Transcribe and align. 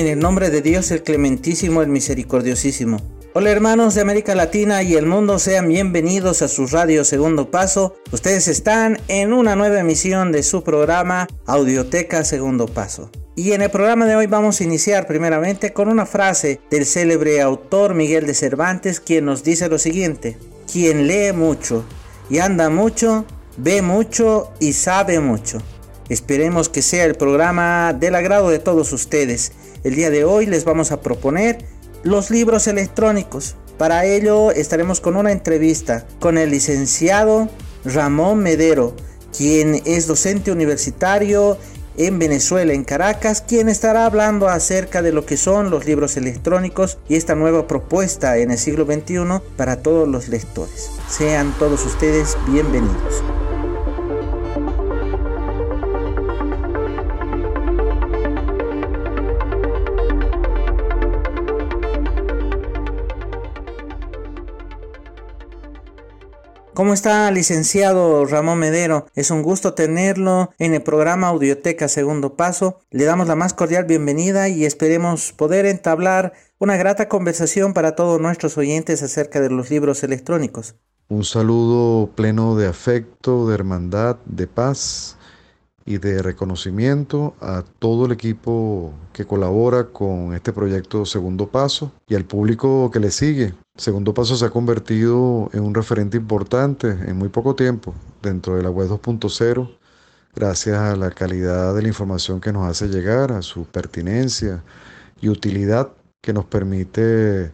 En 0.00 0.06
el 0.06 0.18
nombre 0.18 0.48
de 0.48 0.62
Dios 0.62 0.90
el 0.92 1.02
clementísimo, 1.02 1.82
el 1.82 1.88
misericordiosísimo. 1.88 3.02
Hola 3.34 3.50
hermanos 3.50 3.94
de 3.94 4.00
América 4.00 4.34
Latina 4.34 4.82
y 4.82 4.94
el 4.94 5.04
mundo, 5.04 5.38
sean 5.38 5.68
bienvenidos 5.68 6.40
a 6.40 6.48
su 6.48 6.66
radio 6.66 7.04
Segundo 7.04 7.50
Paso. 7.50 7.96
Ustedes 8.10 8.48
están 8.48 8.98
en 9.08 9.34
una 9.34 9.56
nueva 9.56 9.78
emisión 9.78 10.32
de 10.32 10.42
su 10.42 10.64
programa 10.64 11.28
Audioteca 11.44 12.24
Segundo 12.24 12.66
Paso. 12.66 13.10
Y 13.36 13.52
en 13.52 13.60
el 13.60 13.70
programa 13.70 14.06
de 14.06 14.16
hoy 14.16 14.26
vamos 14.26 14.58
a 14.58 14.64
iniciar 14.64 15.06
primeramente 15.06 15.74
con 15.74 15.88
una 15.88 16.06
frase 16.06 16.62
del 16.70 16.86
célebre 16.86 17.42
autor 17.42 17.92
Miguel 17.92 18.24
de 18.24 18.32
Cervantes, 18.32 19.00
quien 19.00 19.26
nos 19.26 19.44
dice 19.44 19.68
lo 19.68 19.78
siguiente. 19.78 20.38
Quien 20.72 21.08
lee 21.08 21.34
mucho 21.34 21.84
y 22.30 22.38
anda 22.38 22.70
mucho, 22.70 23.26
ve 23.58 23.82
mucho 23.82 24.50
y 24.60 24.72
sabe 24.72 25.20
mucho. 25.20 25.58
Esperemos 26.10 26.68
que 26.68 26.82
sea 26.82 27.04
el 27.04 27.14
programa 27.14 27.92
del 27.92 28.16
agrado 28.16 28.48
de 28.48 28.58
todos 28.58 28.92
ustedes. 28.92 29.52
El 29.82 29.94
día 29.94 30.10
de 30.10 30.24
hoy 30.24 30.44
les 30.44 30.64
vamos 30.64 30.92
a 30.92 31.00
proponer 31.00 31.64
los 32.02 32.30
libros 32.30 32.66
electrónicos. 32.66 33.56
Para 33.78 34.04
ello 34.04 34.50
estaremos 34.50 35.00
con 35.00 35.16
una 35.16 35.32
entrevista 35.32 36.06
con 36.18 36.36
el 36.36 36.50
licenciado 36.50 37.48
Ramón 37.84 38.40
Medero, 38.40 38.94
quien 39.36 39.80
es 39.86 40.06
docente 40.06 40.52
universitario 40.52 41.56
en 41.96 42.18
Venezuela, 42.18 42.74
en 42.74 42.84
Caracas, 42.84 43.40
quien 43.40 43.70
estará 43.70 44.04
hablando 44.04 44.48
acerca 44.48 45.00
de 45.00 45.12
lo 45.12 45.24
que 45.24 45.38
son 45.38 45.70
los 45.70 45.86
libros 45.86 46.18
electrónicos 46.18 46.98
y 47.08 47.16
esta 47.16 47.34
nueva 47.34 47.66
propuesta 47.66 48.36
en 48.36 48.50
el 48.50 48.58
siglo 48.58 48.84
XXI 48.84 49.40
para 49.56 49.82
todos 49.82 50.06
los 50.06 50.28
lectores. 50.28 50.90
Sean 51.08 51.54
todos 51.58 51.86
ustedes 51.86 52.36
bienvenidos. 52.46 53.22
¿Cómo 66.80 66.94
está, 66.94 67.30
licenciado 67.30 68.24
Ramón 68.24 68.58
Medero? 68.58 69.04
Es 69.14 69.30
un 69.30 69.42
gusto 69.42 69.74
tenerlo 69.74 70.48
en 70.58 70.72
el 70.72 70.82
programa 70.82 71.28
Audioteca 71.28 71.88
Segundo 71.88 72.36
Paso. 72.36 72.78
Le 72.90 73.04
damos 73.04 73.28
la 73.28 73.36
más 73.36 73.52
cordial 73.52 73.84
bienvenida 73.84 74.48
y 74.48 74.64
esperemos 74.64 75.34
poder 75.34 75.66
entablar 75.66 76.32
una 76.58 76.78
grata 76.78 77.06
conversación 77.06 77.74
para 77.74 77.96
todos 77.96 78.18
nuestros 78.18 78.56
oyentes 78.56 79.02
acerca 79.02 79.42
de 79.42 79.50
los 79.50 79.68
libros 79.68 80.02
electrónicos. 80.04 80.74
Un 81.10 81.24
saludo 81.24 82.08
pleno 82.14 82.56
de 82.56 82.68
afecto, 82.68 83.46
de 83.46 83.56
hermandad, 83.56 84.16
de 84.24 84.46
paz 84.46 85.18
y 85.90 85.98
de 85.98 86.22
reconocimiento 86.22 87.34
a 87.40 87.64
todo 87.80 88.06
el 88.06 88.12
equipo 88.12 88.94
que 89.12 89.24
colabora 89.24 89.88
con 89.88 90.34
este 90.34 90.52
proyecto 90.52 91.04
Segundo 91.04 91.48
Paso 91.48 91.90
y 92.06 92.14
al 92.14 92.24
público 92.24 92.92
que 92.92 93.00
le 93.00 93.10
sigue. 93.10 93.54
Segundo 93.74 94.14
Paso 94.14 94.36
se 94.36 94.44
ha 94.44 94.50
convertido 94.50 95.50
en 95.52 95.64
un 95.64 95.74
referente 95.74 96.16
importante 96.16 96.90
en 96.90 97.18
muy 97.18 97.28
poco 97.28 97.56
tiempo 97.56 97.92
dentro 98.22 98.54
de 98.54 98.62
la 98.62 98.70
web 98.70 98.88
2.0 98.88 99.68
gracias 100.32 100.78
a 100.78 100.94
la 100.94 101.10
calidad 101.10 101.74
de 101.74 101.82
la 101.82 101.88
información 101.88 102.40
que 102.40 102.52
nos 102.52 102.70
hace 102.70 102.86
llegar, 102.86 103.32
a 103.32 103.42
su 103.42 103.64
pertinencia 103.64 104.62
y 105.20 105.28
utilidad 105.28 105.90
que 106.20 106.32
nos 106.32 106.44
permite 106.44 107.50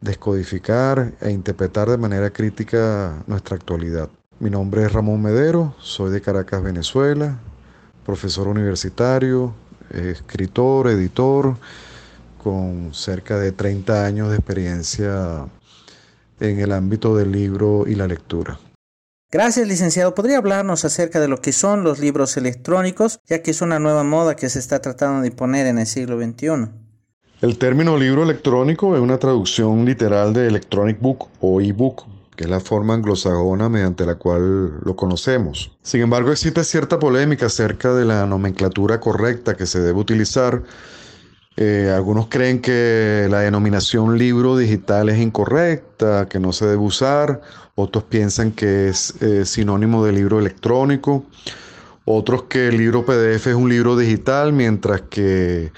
descodificar 0.00 1.12
e 1.20 1.30
interpretar 1.30 1.88
de 1.88 1.96
manera 1.96 2.30
crítica 2.30 3.22
nuestra 3.28 3.54
actualidad. 3.54 4.10
Mi 4.40 4.50
nombre 4.50 4.82
es 4.82 4.92
Ramón 4.92 5.22
Medero, 5.22 5.76
soy 5.78 6.10
de 6.10 6.20
Caracas, 6.20 6.60
Venezuela, 6.60 7.38
profesor 8.08 8.48
universitario, 8.48 9.52
escritor, 9.92 10.88
editor, 10.88 11.58
con 12.42 12.94
cerca 12.94 13.38
de 13.38 13.52
30 13.52 14.06
años 14.06 14.30
de 14.30 14.36
experiencia 14.36 15.44
en 16.40 16.58
el 16.58 16.72
ámbito 16.72 17.14
del 17.14 17.30
libro 17.30 17.84
y 17.86 17.96
la 17.96 18.06
lectura. 18.06 18.58
Gracias, 19.30 19.68
licenciado. 19.68 20.14
¿Podría 20.14 20.38
hablarnos 20.38 20.86
acerca 20.86 21.20
de 21.20 21.28
lo 21.28 21.42
que 21.42 21.52
son 21.52 21.84
los 21.84 21.98
libros 21.98 22.38
electrónicos, 22.38 23.20
ya 23.28 23.42
que 23.42 23.50
es 23.50 23.60
una 23.60 23.78
nueva 23.78 24.04
moda 24.04 24.36
que 24.36 24.48
se 24.48 24.58
está 24.58 24.80
tratando 24.80 25.20
de 25.20 25.28
imponer 25.28 25.66
en 25.66 25.78
el 25.78 25.86
siglo 25.86 26.18
XXI? 26.18 26.70
El 27.42 27.58
término 27.58 27.98
libro 27.98 28.22
electrónico 28.22 28.96
es 28.96 29.02
una 29.02 29.18
traducción 29.18 29.84
literal 29.84 30.32
de 30.32 30.46
electronic 30.46 30.98
book 30.98 31.28
o 31.42 31.60
e-book, 31.60 32.06
que 32.38 32.44
es 32.44 32.50
la 32.50 32.60
forma 32.60 32.94
anglosajona 32.94 33.68
mediante 33.68 34.06
la 34.06 34.14
cual 34.14 34.78
lo 34.84 34.94
conocemos. 34.94 35.72
Sin 35.82 36.02
embargo, 36.02 36.30
existe 36.30 36.62
cierta 36.62 37.00
polémica 37.00 37.46
acerca 37.46 37.92
de 37.92 38.04
la 38.04 38.26
nomenclatura 38.26 39.00
correcta 39.00 39.56
que 39.56 39.66
se 39.66 39.80
debe 39.80 39.98
utilizar. 39.98 40.62
Eh, 41.56 41.92
algunos 41.92 42.28
creen 42.28 42.60
que 42.60 43.26
la 43.28 43.40
denominación 43.40 44.16
libro 44.16 44.56
digital 44.56 45.08
es 45.08 45.18
incorrecta, 45.18 46.28
que 46.28 46.38
no 46.38 46.52
se 46.52 46.66
debe 46.66 46.76
usar. 46.76 47.40
Otros 47.74 48.04
piensan 48.04 48.52
que 48.52 48.86
es 48.86 49.20
eh, 49.20 49.44
sinónimo 49.44 50.04
de 50.04 50.12
libro 50.12 50.38
electrónico. 50.38 51.24
Otros 52.04 52.44
que 52.44 52.68
el 52.68 52.76
libro 52.76 53.04
PDF 53.04 53.48
es 53.48 53.54
un 53.56 53.68
libro 53.68 53.96
digital, 53.96 54.52
mientras 54.52 55.00
que 55.10 55.72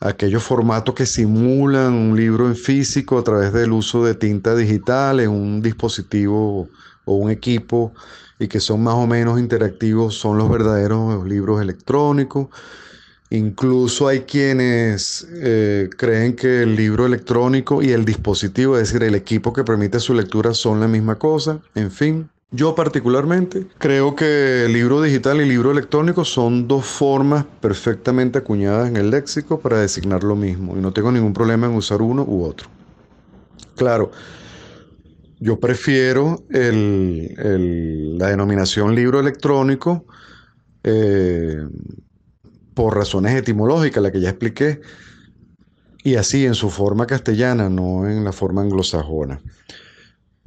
aquellos 0.00 0.42
formatos 0.42 0.94
que 0.94 1.06
simulan 1.06 1.92
un 1.92 2.16
libro 2.16 2.46
en 2.46 2.56
físico 2.56 3.18
a 3.18 3.24
través 3.24 3.52
del 3.52 3.72
uso 3.72 4.04
de 4.04 4.14
tinta 4.14 4.54
digital 4.54 5.20
en 5.20 5.30
un 5.30 5.62
dispositivo 5.62 6.68
o 7.04 7.14
un 7.14 7.30
equipo 7.30 7.92
y 8.38 8.46
que 8.46 8.60
son 8.60 8.82
más 8.82 8.94
o 8.94 9.06
menos 9.06 9.40
interactivos 9.40 10.14
son 10.14 10.38
los 10.38 10.48
verdaderos 10.48 11.26
libros 11.26 11.60
electrónicos. 11.60 12.48
Incluso 13.30 14.08
hay 14.08 14.20
quienes 14.20 15.26
eh, 15.30 15.90
creen 15.98 16.34
que 16.34 16.62
el 16.62 16.76
libro 16.76 17.04
electrónico 17.04 17.82
y 17.82 17.90
el 17.90 18.04
dispositivo, 18.04 18.76
es 18.78 18.88
decir, 18.88 19.02
el 19.02 19.14
equipo 19.14 19.52
que 19.52 19.64
permite 19.64 20.00
su 20.00 20.14
lectura 20.14 20.54
son 20.54 20.80
la 20.80 20.88
misma 20.88 21.16
cosa. 21.16 21.60
En 21.74 21.90
fin, 21.90 22.30
yo 22.50 22.74
particularmente 22.74 23.66
creo 23.78 24.14
que 24.14 24.66
libro 24.70 25.02
digital 25.02 25.40
y 25.40 25.48
libro 25.48 25.70
electrónico 25.70 26.24
son 26.24 26.66
dos 26.66 26.86
formas 26.86 27.44
perfectamente 27.60 28.38
acuñadas 28.38 28.88
en 28.88 28.96
el 28.96 29.10
léxico 29.10 29.60
para 29.60 29.80
designar 29.80 30.24
lo 30.24 30.34
mismo 30.34 30.76
y 30.76 30.80
no 30.80 30.92
tengo 30.92 31.12
ningún 31.12 31.34
problema 31.34 31.66
en 31.66 31.74
usar 31.74 32.00
uno 32.00 32.24
u 32.26 32.44
otro. 32.44 32.68
Claro, 33.76 34.10
yo 35.40 35.60
prefiero 35.60 36.42
la 36.48 38.26
denominación 38.28 38.94
libro 38.94 39.20
electrónico 39.20 40.04
eh, 40.82 41.58
por 42.74 42.96
razones 42.96 43.34
etimológicas, 43.34 44.02
la 44.02 44.10
que 44.10 44.20
ya 44.20 44.30
expliqué, 44.30 44.80
y 46.02 46.14
así 46.14 46.46
en 46.46 46.54
su 46.54 46.70
forma 46.70 47.06
castellana, 47.06 47.68
no 47.68 48.08
en 48.08 48.24
la 48.24 48.32
forma 48.32 48.62
anglosajona. 48.62 49.40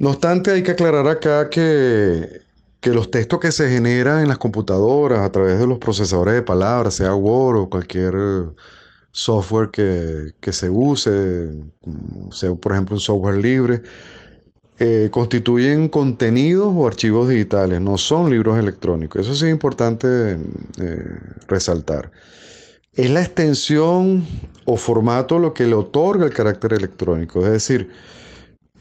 No 0.02 0.10
obstante, 0.10 0.50
hay 0.50 0.64
que 0.64 0.72
aclarar 0.72 1.06
acá 1.06 1.48
que, 1.48 2.42
los 2.82 3.08
textos 3.12 3.38
que 3.38 3.52
se 3.52 3.70
generan 3.70 4.22
en 4.22 4.28
las 4.28 4.38
computadoras 4.38 5.20
a 5.20 5.30
través 5.30 5.60
de 5.60 5.66
los 5.68 5.78
procesadores 5.78 6.34
de 6.34 6.42
palabras, 6.42 6.94
sea 6.94 7.14
Word 7.14 7.56
o 7.60 7.70
cualquier 7.70 8.16
software 9.12 9.70
que, 9.70 10.52
se 10.52 10.68
use, 10.68 11.52
sea 12.32 12.52
por 12.56 12.72
ejemplo 12.72 12.96
un 12.96 13.00
software 13.00 13.36
libre, 13.36 13.82
eh, 14.80 15.08
constituyen 15.12 15.88
contenidos 15.88 16.72
o 16.74 16.88
archivos 16.88 17.28
digitales, 17.28 17.80
no 17.80 17.96
son 17.96 18.28
libros 18.28 18.58
electrónicos. 18.58 19.20
Eso 19.20 19.36
sí 19.36 19.46
es 19.46 19.52
importante 19.52 20.36
eh, 20.80 21.18
resaltar. 21.46 22.10
Es 22.94 23.08
la 23.08 23.22
extensión 23.22 24.26
o 24.64 24.76
formato 24.76 25.38
lo 25.38 25.54
que 25.54 25.64
le 25.64 25.74
otorga 25.74 26.26
el 26.26 26.34
carácter 26.34 26.72
electrónico, 26.72 27.46
es 27.46 27.52
decir, 27.52 27.88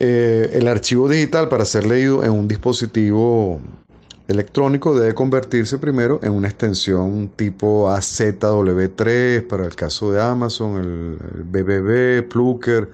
eh, 0.04 0.58
el 0.58 0.68
archivo 0.68 1.08
digital 1.08 1.48
para 1.48 1.64
ser 1.64 1.86
leído 1.86 2.24
en 2.24 2.32
un 2.32 2.48
dispositivo 2.48 3.62
electrónico 4.28 5.00
debe 5.00 5.14
convertirse 5.14 5.78
primero 5.78 6.20
en 6.24 6.32
una 6.32 6.48
extensión 6.48 7.30
tipo 7.36 7.88
AZW3 7.88 9.46
para 9.46 9.64
el 9.64 9.76
caso 9.76 10.12
de 10.12 10.20
Amazon, 10.20 10.82
el, 10.82 11.44
BBB, 11.44 12.28
Plucker 12.28 12.90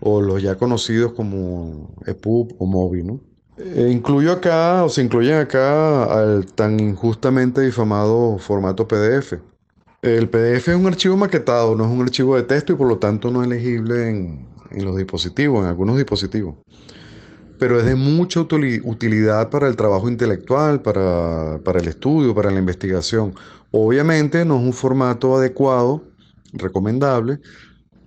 o 0.00 0.22
los 0.22 0.42
ya 0.42 0.54
conocidos 0.54 1.12
como 1.12 1.94
EPUB 2.06 2.54
o 2.58 2.64
MOBI. 2.64 3.02
¿no? 3.02 3.20
Eh, 3.58 3.90
incluyo 3.92 4.32
acá 4.32 4.82
o 4.82 4.88
se 4.88 5.02
incluyen 5.02 5.34
acá 5.34 6.04
al 6.04 6.46
tan 6.46 6.80
injustamente 6.80 7.60
difamado 7.60 8.38
formato 8.38 8.88
PDF. 8.88 9.34
El 10.00 10.30
PDF 10.30 10.68
es 10.68 10.74
un 10.74 10.86
archivo 10.86 11.18
maquetado, 11.18 11.76
no 11.76 11.84
es 11.84 11.90
un 11.90 12.00
archivo 12.00 12.34
de 12.36 12.44
texto 12.44 12.72
y 12.72 12.76
por 12.76 12.88
lo 12.88 12.96
tanto 12.96 13.30
no 13.30 13.42
es 13.42 13.48
legible 13.48 14.08
en, 14.08 14.48
en 14.70 14.84
los 14.84 14.96
dispositivos, 14.96 15.62
en 15.62 15.66
algunos 15.66 15.96
dispositivos. 15.96 16.56
Pero 17.58 17.78
es 17.78 17.84
de 17.84 17.94
mucha 17.94 18.40
utilidad 18.40 19.50
para 19.50 19.68
el 19.68 19.76
trabajo 19.76 20.08
intelectual, 20.08 20.80
para, 20.80 21.56
el 21.56 21.88
estudio, 21.88 22.34
para 22.34 22.50
la 22.50 22.58
investigación. 22.58 23.34
Obviamente 23.70 24.44
no 24.44 24.58
es 24.58 24.62
un 24.62 24.72
formato 24.72 25.36
adecuado, 25.36 26.02
recomendable, 26.54 27.40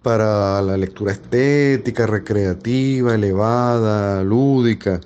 para 0.01 0.61
la 0.61 0.75
lectura 0.75 1.11
estética, 1.11 2.07
recreativa, 2.07 3.13
elevada, 3.13 4.23
lúdica. 4.23 4.99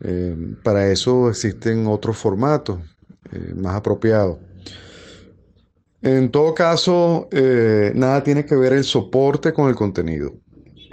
Eh, 0.00 0.54
para 0.62 0.90
eso 0.90 1.28
existen 1.28 1.86
otros 1.86 2.16
formatos 2.16 2.78
eh, 3.32 3.52
más 3.56 3.74
apropiados. 3.74 4.38
En 6.02 6.30
todo 6.30 6.52
caso, 6.52 7.28
eh, 7.30 7.92
nada 7.94 8.24
tiene 8.24 8.44
que 8.44 8.56
ver 8.56 8.72
el 8.72 8.82
soporte 8.82 9.52
con 9.52 9.68
el 9.68 9.76
contenido. 9.76 10.32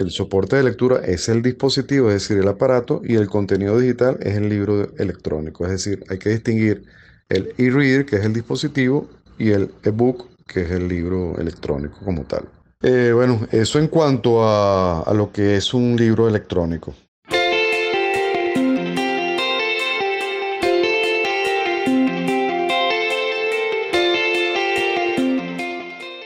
El 0.00 0.10
soporte 0.10 0.56
de 0.56 0.62
lectura 0.62 1.02
es 1.04 1.28
el 1.28 1.42
dispositivo, 1.42 2.08
es 2.08 2.14
decir, 2.14 2.38
el 2.38 2.48
aparato, 2.48 3.02
y 3.04 3.16
el 3.16 3.28
contenido 3.28 3.78
digital 3.78 4.16
es 4.22 4.34
el 4.34 4.48
libro 4.48 4.88
electrónico. 4.96 5.66
Es 5.66 5.72
decir, 5.72 6.02
hay 6.08 6.18
que 6.18 6.30
distinguir 6.30 6.84
el 7.28 7.52
e-reader, 7.58 8.06
que 8.06 8.16
es 8.16 8.24
el 8.24 8.32
dispositivo, 8.32 9.10
y 9.36 9.50
el 9.50 9.70
e-book, 9.82 10.26
que 10.46 10.62
es 10.62 10.70
el 10.70 10.88
libro 10.88 11.36
electrónico 11.38 11.98
como 12.02 12.22
tal. 12.22 12.48
Eh, 12.80 13.12
bueno, 13.14 13.46
eso 13.52 13.78
en 13.78 13.88
cuanto 13.88 14.42
a, 14.42 15.02
a 15.02 15.12
lo 15.12 15.30
que 15.30 15.56
es 15.56 15.74
un 15.74 15.96
libro 15.96 16.26
electrónico. 16.26 16.94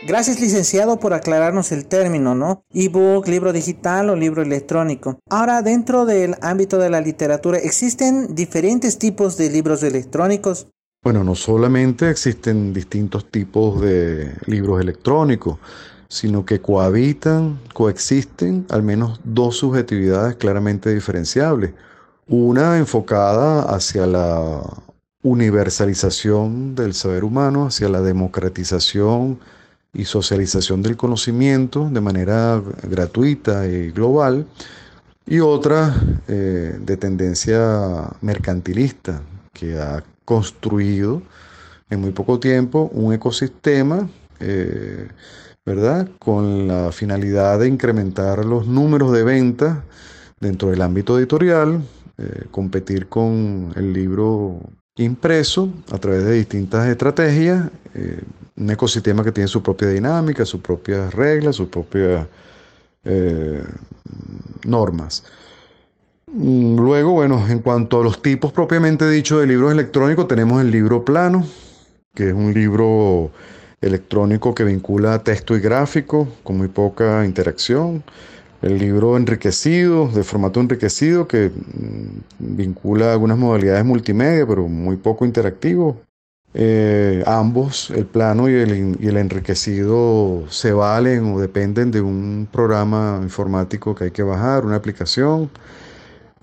Gracias, 0.06 0.38
licenciado, 0.38 0.98
por 1.00 1.14
aclararnos 1.14 1.72
el 1.72 1.86
término, 1.86 2.34
¿no? 2.34 2.62
Ebook, 2.74 3.26
libro 3.26 3.54
digital 3.54 4.10
o 4.10 4.16
libro 4.16 4.42
electrónico. 4.42 5.18
Ahora, 5.30 5.62
dentro 5.62 6.04
del 6.04 6.36
ámbito 6.42 6.76
de 6.76 6.90
la 6.90 7.00
literatura, 7.00 7.56
¿existen 7.56 8.34
diferentes 8.34 8.98
tipos 8.98 9.38
de 9.38 9.48
libros 9.48 9.82
electrónicos? 9.82 10.68
Bueno, 11.02 11.24
no 11.24 11.34
solamente 11.34 12.10
existen 12.10 12.74
distintos 12.74 13.30
tipos 13.30 13.80
de 13.80 14.34
libros 14.44 14.78
electrónicos, 14.82 15.58
sino 16.08 16.44
que 16.44 16.60
cohabitan, 16.60 17.58
coexisten 17.72 18.66
al 18.68 18.82
menos 18.82 19.20
dos 19.24 19.56
subjetividades 19.56 20.36
claramente 20.36 20.92
diferenciables. 20.92 21.72
Una 22.26 22.76
enfocada 22.76 23.62
hacia 23.74 24.06
la 24.06 24.60
universalización 25.22 26.74
del 26.74 26.92
saber 26.92 27.24
humano, 27.24 27.68
hacia 27.68 27.88
la 27.88 28.02
democratización 28.02 29.38
y 29.94 30.05
socialización 30.05 30.82
del 30.82 30.96
conocimiento 30.96 31.88
de 31.91 32.00
manera 32.00 32.61
gratuita 32.82 33.67
y 33.67 33.91
global, 33.91 34.46
y 35.26 35.41
otra 35.41 35.94
eh, 36.29 36.76
de 36.79 36.96
tendencia 36.96 38.11
mercantilista, 38.20 39.23
que 39.52 39.79
ha 39.79 40.02
construido 40.25 41.23
en 41.88 42.00
muy 42.00 42.11
poco 42.11 42.41
tiempo 42.41 42.91
un 42.93 43.14
ecosistema, 43.14 44.08
eh, 44.41 45.08
¿verdad?, 45.64 46.08
con 46.19 46.69
la 46.69 46.93
finalidad 46.93 47.61
de 47.61 47.69
incrementar 47.69 48.44
los 48.44 48.67
números 48.67 49.12
de 49.12 49.23
ventas 49.23 49.79
dentro 50.41 50.70
del 50.70 50.82
ámbito 50.82 51.19
editorial, 51.19 51.82
eh, 52.19 52.44
competir 52.50 53.06
con 53.06 53.73
el 53.76 53.93
libro 53.93 54.61
impreso 54.96 55.70
a 55.91 55.99
través 55.99 56.25
de 56.25 56.32
distintas 56.32 56.87
estrategias, 56.88 57.70
un 58.56 58.70
ecosistema 58.70 59.24
que 59.24 59.32
tiene 59.32 59.48
su 59.48 59.62
propia 59.62 59.88
dinámica, 59.88 60.44
sus 60.44 60.60
propias 60.60 61.12
reglas, 61.12 61.56
sus 61.56 61.68
propias 61.68 62.26
eh, 63.04 63.62
normas. 64.64 65.24
Mm, 66.32 66.76
luego, 66.76 67.12
bueno, 67.12 67.46
en 67.48 67.60
cuanto 67.60 68.00
a 68.00 68.04
los 68.04 68.22
tipos 68.22 68.52
propiamente 68.52 69.08
dicho 69.08 69.38
de 69.38 69.46
libros 69.46 69.72
electrónicos, 69.72 70.28
tenemos 70.28 70.60
el 70.60 70.70
libro 70.70 71.04
plano, 71.04 71.46
que 72.14 72.28
es 72.28 72.34
un 72.34 72.52
libro 72.54 73.30
electrónico 73.80 74.54
que 74.54 74.64
vincula 74.64 75.18
texto 75.22 75.56
y 75.56 75.60
gráfico 75.60 76.28
con 76.42 76.56
muy 76.56 76.68
poca 76.68 77.24
interacción 77.24 78.02
el 78.64 78.78
libro 78.78 79.18
enriquecido, 79.18 80.08
de 80.08 80.24
formato 80.24 80.58
enriquecido, 80.58 81.28
que 81.28 81.50
mm, 81.50 82.56
vincula 82.56 83.12
algunas 83.12 83.36
modalidades 83.36 83.84
multimedia, 83.84 84.46
pero 84.46 84.68
muy 84.68 84.96
poco 84.96 85.26
interactivo. 85.26 86.00
Eh, 86.56 87.24
ambos, 87.26 87.90
el 87.90 88.06
plano 88.06 88.48
y 88.48 88.54
el, 88.54 88.96
y 89.00 89.08
el, 89.08 89.16
enriquecido, 89.16 90.44
se 90.48 90.72
valen 90.72 91.34
o 91.34 91.40
dependen 91.40 91.90
de 91.90 92.00
un 92.00 92.48
programa 92.50 93.18
informático 93.22 93.94
que 93.94 94.04
hay 94.04 94.10
que 94.12 94.22
bajar, 94.22 94.64
una 94.64 94.76
aplicación. 94.76 95.50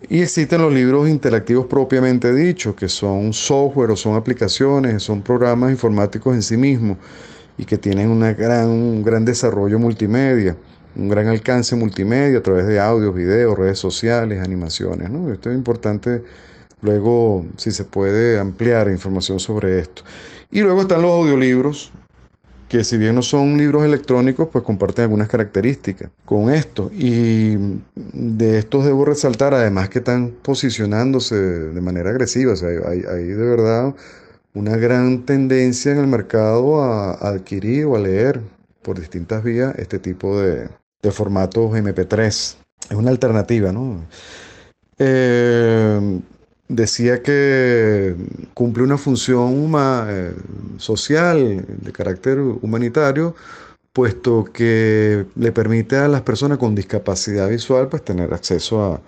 Y 0.10 0.22
existen 0.22 0.62
los 0.62 0.74
libros 0.74 1.08
interactivos 1.08 1.68
propiamente 1.68 2.34
dichos, 2.34 2.76
que 2.76 2.90
son 2.90 3.34
software 3.34 3.92
o 3.92 3.96
son 3.96 4.16
aplicaciones, 4.16 5.04
son 5.04 5.22
programas 5.22 5.72
informáticos 5.72 6.36
en 6.36 6.42
sí 6.42 6.58
mismos 6.58 6.98
y 7.58 7.66
que 7.66 7.78
tienen 7.78 8.10
una 8.10 8.34
gran, 8.34 8.68
un 8.70 9.04
gran 9.04 9.24
desarrollo 9.24 9.80
multimedia 9.80 10.58
un 10.96 11.10
gran 11.10 11.28
alcance 11.28 11.76
multimedia 11.76 12.40
a 12.40 12.44
través 12.44 12.68
de 12.68 12.80
audios, 12.80 13.14
videos, 13.14 13.58
redes 13.58 13.80
sociales, 13.80 14.44
animaciones. 14.44 15.10
¿no? 15.10 15.32
Esto 15.32 15.50
es 15.50 15.56
importante 15.56 16.24
luego, 16.82 17.46
si 17.58 17.72
se 17.72 17.86
puede, 17.86 18.40
ampliar 18.40 18.90
información 18.90 19.40
sobre 19.40 19.80
esto. 19.80 20.04
Y 20.52 20.62
luego 20.62 20.82
están 20.82 21.02
los 21.02 21.12
audiolibros, 21.12 21.92
que 22.68 22.84
si 22.84 22.98
bien 22.98 23.16
no 23.16 23.22
son 23.22 23.58
libros 23.58 23.84
electrónicos, 23.84 24.50
pues 24.52 24.64
comparten 24.64 25.04
algunas 25.04 25.28
características 25.28 26.10
con 26.26 26.50
esto. 26.50 26.90
Y 26.94 27.58
de 27.96 28.58
estos 28.58 28.86
debo 28.86 29.06
resaltar, 29.06 29.54
además 29.54 29.90
que 29.90 30.00
están 30.00 30.32
posicionándose 30.42 31.36
de 31.36 31.82
manera 31.82 32.10
agresiva, 32.10 32.54
o 32.54 32.56
sea, 32.56 32.70
hay, 32.70 33.04
hay 33.10 33.26
de 33.26 33.46
verdad 33.46 33.94
una 34.54 34.76
gran 34.76 35.26
tendencia 35.26 35.92
en 35.92 36.00
el 36.00 36.08
mercado 36.08 36.82
a 36.82 37.12
adquirir 37.14 37.86
o 37.86 37.96
a 37.96 38.00
leer 38.00 38.42
por 38.82 39.00
distintas 39.00 39.44
vías 39.44 39.74
este 39.78 40.00
tipo 40.00 40.40
de, 40.40 40.68
de 41.02 41.12
formatos 41.12 41.72
MP3. 41.72 42.26
Es 42.28 42.58
una 42.92 43.12
alternativa, 43.12 43.72
¿no? 43.72 44.06
Eh, 44.98 46.20
decía 46.76 47.22
que 47.22 48.16
cumple 48.54 48.84
una 48.84 48.98
función 48.98 49.72
eh, 50.08 50.34
social 50.78 51.66
de 51.68 51.92
carácter 51.92 52.40
humanitario, 52.40 53.36
puesto 53.94 54.46
que 54.46 55.26
le 55.36 55.52
permite 55.52 55.98
a 55.98 56.08
las 56.08 56.22
personas 56.22 56.58
con 56.58 56.76
discapacidad 56.76 57.50
visual 57.50 57.90
pues, 57.90 58.04
tener 58.04 58.34
acceso 58.34 58.82
a, 58.94 59.02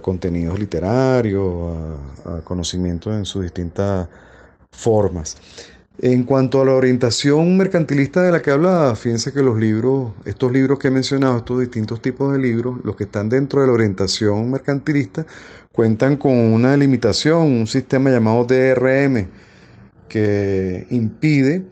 contenidos 0.00 0.56
literarios, 0.58 1.76
a, 2.24 2.36
a 2.36 2.40
conocimientos 2.42 3.12
en 3.12 3.24
sus 3.24 3.42
distintas 3.42 4.08
formas. 4.70 5.36
En 6.02 6.24
cuanto 6.24 6.62
a 6.62 6.64
la 6.64 6.72
orientación 6.72 7.58
mercantilista 7.58 8.22
de 8.22 8.32
la 8.32 8.40
que 8.40 8.50
hablaba, 8.50 8.96
fíjense 8.96 9.34
que 9.34 9.42
los 9.42 9.58
libros, 9.58 10.12
estos 10.24 10.50
libros 10.50 10.78
que 10.78 10.88
he 10.88 10.90
mencionado, 10.90 11.36
estos 11.38 11.60
distintos 11.60 12.00
tipos 12.00 12.32
de 12.32 12.38
libros, 12.38 12.78
los 12.84 12.96
que 12.96 13.04
están 13.04 13.28
dentro 13.28 13.60
de 13.60 13.66
la 13.66 13.74
orientación 13.74 14.50
mercantilista, 14.50 15.26
cuentan 15.72 16.16
con 16.16 16.32
una 16.32 16.76
limitación, 16.76 17.42
un 17.42 17.66
sistema 17.66 18.10
llamado 18.10 18.44
DRM, 18.44 19.28
que 20.08 20.86
impide 20.90 21.64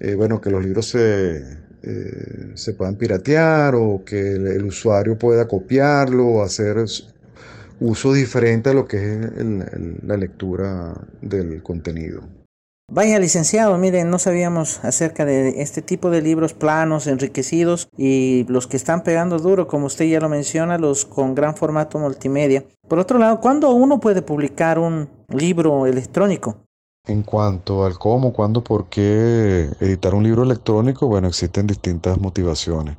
eh, 0.00 0.14
bueno, 0.14 0.40
que 0.40 0.50
los 0.50 0.64
libros 0.64 0.86
se, 0.88 1.58
eh, 1.82 2.52
se 2.54 2.72
puedan 2.72 2.96
piratear 2.96 3.74
o 3.74 4.02
que 4.04 4.32
el, 4.32 4.64
usuario 4.64 5.18
pueda 5.18 5.46
copiarlo 5.46 6.26
o 6.26 6.42
hacer 6.42 6.76
uso 7.80 8.12
diferente 8.14 8.70
a 8.70 8.74
lo 8.74 8.86
que 8.86 8.96
es 8.96 9.30
la 10.02 10.16
lectura 10.16 10.94
del 11.20 11.62
contenido. 11.62 12.39
Vaya 12.92 13.20
licenciado, 13.20 13.78
miren, 13.78 14.10
no 14.10 14.18
sabíamos 14.18 14.84
acerca 14.84 15.24
de 15.24 15.62
este 15.62 15.80
tipo 15.80 16.10
de 16.10 16.22
libros 16.22 16.54
planos, 16.54 17.06
enriquecidos 17.06 17.88
y 17.96 18.44
los 18.48 18.66
que 18.66 18.76
están 18.76 19.04
pegando 19.04 19.38
duro, 19.38 19.68
como 19.68 19.86
usted 19.86 20.06
ya 20.06 20.18
lo 20.18 20.28
menciona, 20.28 20.76
los 20.76 21.04
con 21.04 21.36
gran 21.36 21.54
formato 21.54 22.00
multimedia. 22.00 22.64
Por 22.88 22.98
otro 22.98 23.20
lado, 23.20 23.40
¿cuándo 23.40 23.70
uno 23.70 24.00
puede 24.00 24.22
publicar 24.22 24.80
un 24.80 25.08
libro 25.28 25.86
electrónico? 25.86 26.56
En 27.06 27.22
cuanto 27.22 27.84
al 27.84 27.96
cómo, 27.96 28.32
cuándo, 28.32 28.64
por 28.64 28.86
qué 28.88 29.70
editar 29.78 30.12
un 30.12 30.24
libro 30.24 30.42
electrónico, 30.42 31.06
bueno, 31.06 31.28
existen 31.28 31.68
distintas 31.68 32.18
motivaciones. 32.18 32.96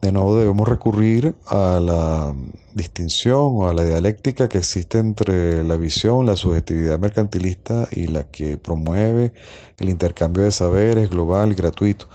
De 0.00 0.12
nuevo 0.12 0.36
debemos 0.36 0.68
recurrir 0.68 1.34
a 1.46 1.80
la 1.80 2.34
distinción 2.74 3.56
o 3.56 3.68
a 3.68 3.74
la 3.74 3.84
dialéctica 3.84 4.48
que 4.48 4.58
existe 4.58 4.98
entre 4.98 5.64
la 5.64 5.76
visión, 5.76 6.26
la 6.26 6.36
subjetividad 6.36 6.98
mercantilista 6.98 7.88
y 7.90 8.06
la 8.06 8.24
que 8.24 8.58
promueve 8.58 9.32
el 9.78 9.88
intercambio 9.88 10.44
de 10.44 10.52
saberes 10.52 11.10
global 11.10 11.52
y 11.52 11.54
gratuito. 11.54 12.08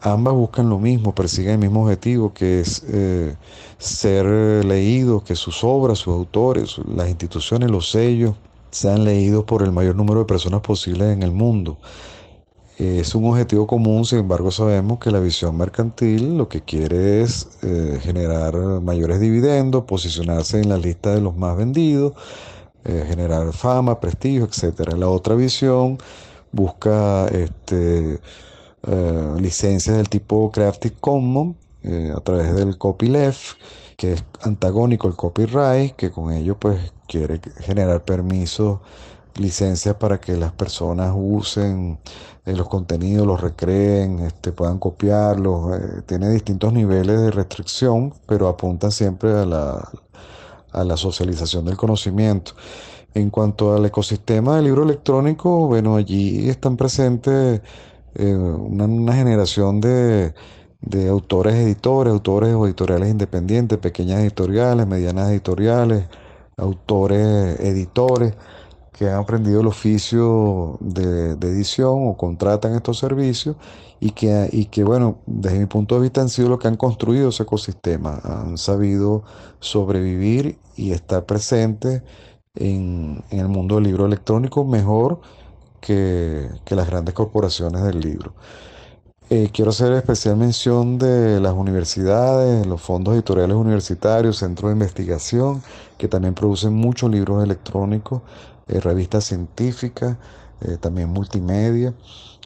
Ambas 0.00 0.34
buscan 0.34 0.70
lo 0.70 0.78
mismo, 0.78 1.12
persiguen 1.12 1.54
el 1.54 1.58
mismo 1.58 1.82
objetivo, 1.82 2.32
que 2.32 2.60
es 2.60 2.84
eh, 2.88 3.36
ser 3.78 4.64
leídos, 4.64 5.24
que 5.24 5.34
sus 5.34 5.64
obras, 5.64 5.98
sus 5.98 6.14
autores, 6.14 6.78
las 6.86 7.08
instituciones, 7.08 7.68
los 7.68 7.90
sellos, 7.90 8.36
sean 8.70 9.02
leídos 9.02 9.44
por 9.44 9.62
el 9.62 9.72
mayor 9.72 9.96
número 9.96 10.20
de 10.20 10.26
personas 10.26 10.60
posible 10.60 11.10
en 11.12 11.24
el 11.24 11.32
mundo. 11.32 11.78
Es 12.78 13.16
un 13.16 13.24
objetivo 13.24 13.66
común, 13.66 14.04
sin 14.04 14.20
embargo 14.20 14.52
sabemos 14.52 15.00
que 15.00 15.10
la 15.10 15.18
visión 15.18 15.56
mercantil 15.56 16.38
lo 16.38 16.48
que 16.48 16.62
quiere 16.62 17.22
es 17.22 17.48
eh, 17.62 17.98
generar 18.00 18.54
mayores 18.80 19.18
dividendos, 19.18 19.82
posicionarse 19.82 20.60
en 20.60 20.68
la 20.68 20.78
lista 20.78 21.12
de 21.12 21.20
los 21.20 21.36
más 21.36 21.56
vendidos, 21.56 22.12
eh, 22.84 23.04
generar 23.08 23.52
fama, 23.52 23.98
prestigio, 23.98 24.44
etc. 24.44 24.94
La 24.96 25.08
otra 25.08 25.34
visión 25.34 25.98
busca 26.52 27.26
este, 27.28 28.20
eh, 28.86 29.34
licencias 29.40 29.96
del 29.96 30.08
tipo 30.08 30.52
Creative 30.52 30.94
Commons 31.00 31.56
a 32.14 32.20
través 32.20 32.54
del 32.54 32.78
copyleft, 32.78 33.56
que 33.96 34.12
es 34.12 34.24
antagónico 34.42 35.08
al 35.08 35.16
copyright, 35.16 35.96
que 35.96 36.12
con 36.12 36.32
ello 36.32 36.56
pues 36.56 36.92
quiere 37.08 37.40
generar 37.60 38.04
permisos 38.04 38.80
licencias 39.38 39.94
para 39.96 40.20
que 40.20 40.36
las 40.36 40.52
personas 40.52 41.12
usen 41.16 41.98
eh, 42.48 42.54
los 42.54 42.68
contenidos, 42.68 43.26
los 43.26 43.40
recreen, 43.40 44.20
este, 44.20 44.52
puedan 44.52 44.78
copiarlos. 44.78 45.78
Eh, 45.78 46.02
tiene 46.06 46.30
distintos 46.30 46.72
niveles 46.72 47.20
de 47.20 47.30
restricción, 47.30 48.14
pero 48.26 48.48
apunta 48.48 48.90
siempre 48.90 49.32
a 49.32 49.44
la, 49.44 49.90
a 50.72 50.84
la 50.84 50.96
socialización 50.96 51.66
del 51.66 51.76
conocimiento. 51.76 52.52
En 53.14 53.30
cuanto 53.30 53.74
al 53.74 53.84
ecosistema 53.86 54.56
del 54.56 54.66
libro 54.66 54.84
electrónico, 54.84 55.66
bueno, 55.66 55.96
allí 55.96 56.48
están 56.48 56.76
presentes 56.76 57.60
eh, 58.14 58.34
una, 58.34 59.12
generación 59.14 59.80
de, 59.80 60.34
de, 60.80 61.08
autores 61.08 61.54
editores, 61.54 62.12
autores 62.12 62.54
o 62.54 62.66
editoriales 62.66 63.10
independientes, 63.10 63.78
pequeñas 63.78 64.20
editoriales, 64.20 64.86
medianas 64.86 65.30
editoriales, 65.30 66.06
autores 66.56 67.60
editores 67.60 68.34
que 68.98 69.08
han 69.08 69.20
aprendido 69.20 69.60
el 69.60 69.68
oficio 69.68 70.76
de, 70.80 71.30
edición 71.30 72.08
o 72.08 72.16
contratan 72.16 72.74
estos 72.74 72.98
servicios 72.98 73.54
y 74.00 74.10
que, 74.10 74.48
y 74.50 74.64
que, 74.64 74.82
bueno, 74.82 75.18
desde 75.24 75.60
mi 75.60 75.66
punto 75.66 75.94
de 75.94 76.00
vista 76.00 76.20
han 76.20 76.28
sido 76.28 76.48
los 76.48 76.58
que 76.58 76.66
han 76.66 76.76
construido 76.76 77.28
ese 77.28 77.44
ecosistema, 77.44 78.20
han 78.24 78.58
sabido 78.58 79.22
sobrevivir 79.60 80.58
y 80.76 80.90
estar 80.90 81.24
presentes 81.26 82.02
en, 82.56 83.22
el 83.30 83.46
mundo 83.46 83.76
del 83.76 83.84
libro 83.84 84.04
electrónico 84.04 84.64
mejor 84.64 85.20
que, 85.80 86.48
las 86.68 86.88
grandes 86.88 87.14
corporaciones 87.14 87.84
del 87.84 88.00
libro. 88.00 88.32
Eh, 89.30 89.50
quiero 89.52 89.70
hacer 89.70 89.92
especial 89.92 90.36
mención 90.36 90.98
de 90.98 91.38
las 91.38 91.52
universidades, 91.52 92.66
los 92.66 92.80
fondos 92.80 93.14
editoriales 93.14 93.56
universitarios, 93.56 94.38
centros 94.38 94.70
de 94.70 94.72
investigación, 94.72 95.62
que 95.98 96.08
también 96.08 96.34
producen 96.34 96.74
muchos 96.74 97.10
libros 97.10 97.44
electrónicos 97.44 98.22
eh, 98.68 98.80
revistas 98.80 99.24
científicas, 99.24 100.16
eh, 100.60 100.76
también 100.78 101.08
multimedia. 101.10 101.94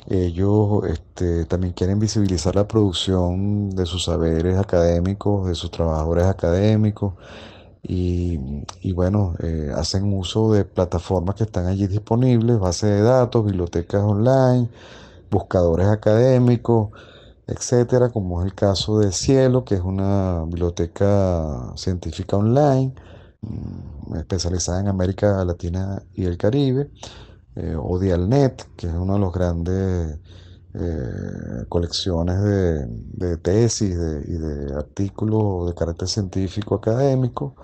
Ellos 0.08 0.84
este, 0.88 1.44
también 1.46 1.72
quieren 1.74 1.98
visibilizar 2.00 2.56
la 2.56 2.66
producción 2.66 3.70
de 3.70 3.86
sus 3.86 4.04
saberes 4.04 4.58
académicos, 4.58 5.46
de 5.48 5.54
sus 5.54 5.70
trabajadores 5.70 6.26
académicos 6.26 7.14
y, 7.82 8.92
bueno, 8.94 9.34
eh, 9.42 9.72
hacen 9.74 10.12
uso 10.12 10.52
de 10.52 10.64
plataformas 10.64 11.34
que 11.36 11.44
están 11.44 11.66
allí 11.66 11.86
disponibles, 11.88 12.58
bases 12.58 12.90
de 12.90 13.02
datos, 13.02 13.44
bibliotecas 13.44 14.02
online, 14.02 14.68
buscadores 15.30 15.88
académicos, 15.88 16.90
etcétera, 17.46 18.10
como 18.10 18.40
es 18.42 18.46
el 18.46 18.54
caso 18.54 18.98
de 18.98 19.12
Cielo, 19.12 19.64
que 19.64 19.74
es 19.76 19.80
una 19.82 20.44
biblioteca 20.46 21.72
científica 21.76 22.36
online 22.36 22.94
especializada 24.16 24.80
en 24.80 24.88
América 24.88 25.44
Latina 25.44 26.02
y 26.14 26.24
el 26.24 26.36
Caribe, 26.36 26.90
eh, 27.54 27.76
o 27.78 27.98
Dialnet, 27.98 28.66
que 28.76 28.86
es 28.86 28.94
una 28.94 29.14
de 29.14 29.20
las 29.20 29.32
grandes 29.32 30.18
eh, 30.74 31.64
colecciones 31.68 32.40
de, 32.42 33.36
tesis 33.38 33.90
y 33.90 34.32
de 34.32 34.74
artículos 34.74 35.68
de 35.68 35.74
carácter 35.74 36.08
científico 36.08 36.76
académico. 36.76 37.54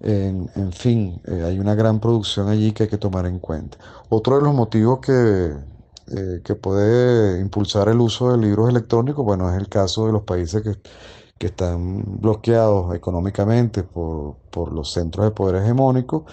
En, 0.00 0.72
fin, 0.72 1.20
eh, 1.24 1.42
hay 1.44 1.58
una 1.58 1.74
gran 1.74 2.00
producción 2.00 2.48
allí 2.48 2.72
que 2.72 2.84
hay 2.84 2.88
que 2.88 2.98
tomar 2.98 3.26
en 3.26 3.38
cuenta. 3.40 3.78
Otro 4.10 4.36
de 4.36 4.42
los 4.42 4.54
motivos 4.54 5.00
que, 5.00 5.56
que 6.44 6.54
puede 6.54 7.40
impulsar 7.40 7.88
el 7.88 8.00
uso 8.00 8.30
de 8.30 8.38
libros 8.38 8.68
electrónicos, 8.68 9.24
bueno, 9.24 9.50
es 9.50 9.58
el 9.58 9.68
caso 9.68 10.06
de 10.06 10.12
los 10.12 10.22
países 10.22 10.62
que 10.62 10.76
que 11.38 11.46
están 11.46 12.20
bloqueados 12.20 12.94
económicamente 12.94 13.84
por, 13.84 14.36
los 14.72 14.92
centros 14.92 15.24
de 15.24 15.30
poder 15.30 15.62
hegemónico, 15.62 16.26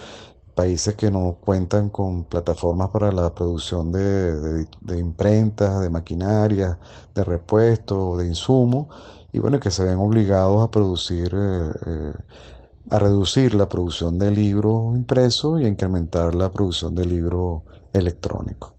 países 0.56 0.96
que 0.96 1.10
no 1.12 1.36
cuentan 1.40 1.90
con 1.90 2.24
plataformas 2.24 2.88
para 2.90 3.12
la 3.12 3.32
producción 3.32 3.92
de, 3.92 4.66
imprentas, 4.98 5.80
de 5.80 5.90
maquinaria, 5.90 6.78
de 7.14 7.22
repuestos, 7.22 8.18
de 8.18 8.26
insumos, 8.26 8.88
y 9.32 9.38
bueno, 9.38 9.60
que 9.60 9.70
se 9.70 9.84
ven 9.84 9.98
obligados 9.98 10.64
a 10.64 10.70
producir, 10.70 11.32
eh, 11.34 11.70
eh, 11.86 12.12
a 12.90 12.98
reducir 12.98 13.54
la 13.54 13.68
producción 13.68 14.18
de 14.18 14.30
libros 14.32 14.96
impresos 14.96 15.60
y 15.60 15.66
a 15.66 15.68
incrementar 15.68 16.34
la 16.34 16.50
producción 16.50 16.94
de 16.94 17.04
libros 17.04 17.62
electrónicos. 17.92 18.72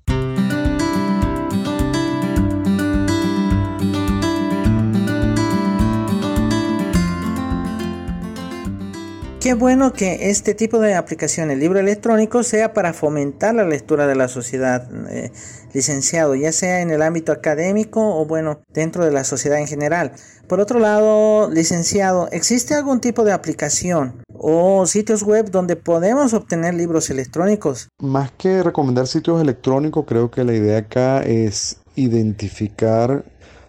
Qué 9.48 9.54
bueno 9.54 9.94
que 9.94 10.30
este 10.30 10.54
tipo 10.56 10.78
de 10.80 10.96
aplicación, 10.96 11.52
el 11.52 11.62
libro 11.62 11.80
electrónico, 11.80 12.44
sea 12.44 12.74
para 12.74 12.92
fomentar 12.92 13.56
la 13.56 13.64
lectura 13.64 14.06
de 14.06 14.14
la 14.14 14.28
sociedad, 14.28 14.90
eh, 15.10 15.32
licenciado, 15.74 16.36
ya 16.36 16.52
sea 16.52 16.82
en 16.82 16.92
el 16.92 17.02
ámbito 17.02 17.32
académico 17.32 18.20
o 18.20 18.26
bueno, 18.26 18.60
dentro 18.74 19.06
de 19.06 19.12
la 19.12 19.24
sociedad 19.24 19.58
en 19.60 19.68
general. 19.68 20.12
Por 20.50 20.60
otro 20.60 20.80
lado, 20.80 21.50
licenciado, 21.50 22.28
¿existe 22.34 22.74
algún 22.74 23.00
tipo 23.00 23.24
de 23.24 23.32
aplicación 23.32 24.22
o 24.38 24.86
sitios 24.86 25.24
web 25.24 25.50
donde 25.50 25.78
podemos 25.78 26.34
obtener 26.34 26.74
libros 26.74 27.10
electrónicos? 27.10 27.88
Más 28.00 28.32
que 28.32 28.62
recomendar 28.64 29.08
sitios 29.08 29.42
electrónicos, 29.42 30.04
creo 30.06 30.30
que 30.30 30.44
la 30.44 30.56
idea 30.56 30.80
acá 30.80 31.24
es 31.24 31.78
identificar 31.96 33.24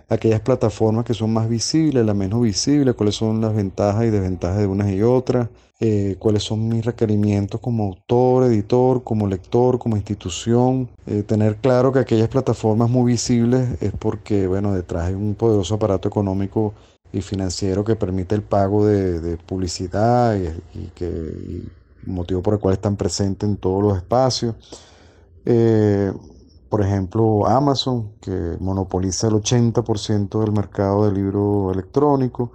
aquellas 0.08 0.40
plataformas 0.40 1.04
que 1.04 1.14
son 1.14 1.32
más 1.32 1.48
visibles, 1.48 2.04
las 2.04 2.16
menos 2.16 2.40
visibles, 2.40 2.94
cuáles 2.94 3.14
son 3.14 3.40
las 3.40 3.54
ventajas 3.54 4.04
y 4.04 4.10
desventajas 4.10 4.58
de 4.58 4.66
unas 4.66 4.90
y 4.90 5.02
otras, 5.02 5.48
eh, 5.80 6.16
cuáles 6.18 6.42
son 6.42 6.66
mis 6.68 6.84
requerimientos 6.84 7.60
como 7.60 7.84
autor, 7.84 8.44
editor, 8.44 9.04
como 9.04 9.26
lector, 9.26 9.78
como 9.78 9.96
institución. 9.96 10.88
Eh, 11.06 11.22
tener 11.22 11.56
claro 11.56 11.92
que 11.92 12.00
aquellas 12.00 12.28
plataformas 12.28 12.88
muy 12.88 13.12
visibles 13.12 13.80
es 13.82 13.92
porque, 13.92 14.46
bueno, 14.46 14.74
detrás 14.74 15.08
hay 15.08 15.14
un 15.14 15.34
poderoso 15.34 15.74
aparato 15.74 16.08
económico 16.08 16.74
y 17.12 17.20
financiero 17.20 17.84
que 17.84 17.96
permite 17.96 18.34
el 18.34 18.42
pago 18.42 18.86
de, 18.86 19.36
publicidad 19.46 20.36
y, 20.74 20.86
que 20.94 21.62
motivo 22.06 22.42
por 22.42 22.54
el 22.54 22.60
cual 22.60 22.74
están 22.74 22.96
presentes 22.96 23.48
en 23.48 23.56
todos 23.56 23.82
los 23.82 23.96
espacios. 23.96 24.54
Eh, 25.44 26.12
por 26.68 26.82
ejemplo, 26.82 27.46
Amazon, 27.46 28.10
que 28.20 28.56
monopoliza 28.60 29.28
el 29.28 29.34
80% 29.34 30.40
del 30.40 30.52
mercado 30.52 31.06
del 31.06 31.14
libro 31.14 31.70
electrónico. 31.72 32.52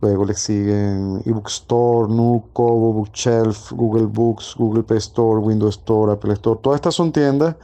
Luego 0.00 0.24
le 0.24 0.34
siguen 0.34 1.22
eBookstore, 1.24 2.12
Nook, 2.12 2.52
Kobo, 2.52 2.92
Bookshelf, 2.92 3.72
Google 3.72 4.06
Books, 4.06 4.56
Google 4.58 4.82
Play 4.82 4.98
Store, 4.98 5.40
Windows 5.40 5.76
Store, 5.76 6.12
Apple 6.12 6.32
Store. 6.32 6.58
Todas 6.60 6.76
estas 6.78 6.94
son 6.94 7.12
tiendas 7.12 7.54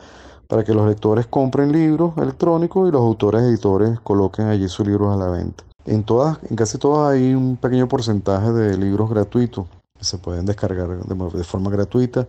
para 0.47 0.63
que 0.63 0.73
los 0.73 0.87
lectores 0.87 1.27
compren 1.27 1.73
libros 1.73 2.17
electrónicos 2.17 2.89
y 2.89 2.93
los 2.93 3.03
autores 3.03 3.43
editores 3.43 3.99
coloquen 4.01 4.47
allí 4.47 4.69
sus 4.69 4.87
libros 4.87 5.13
a 5.13 5.17
la 5.17 5.29
venta. 5.29 5.65
En 5.85 6.05
todas, 6.05 6.39
en 6.49 6.55
casi 6.55 6.79
todas 6.79 7.13
hay 7.13 7.35
un 7.35 7.57
pequeño 7.57 7.89
porcentaje 7.89 8.53
de 8.53 8.77
libros 8.77 9.11
gratuitos 9.11 9.67
se 10.01 10.19
pueden 10.19 10.47
descargar 10.47 10.89
de 11.05 11.45
forma 11.45 11.71
gratuita. 11.71 12.27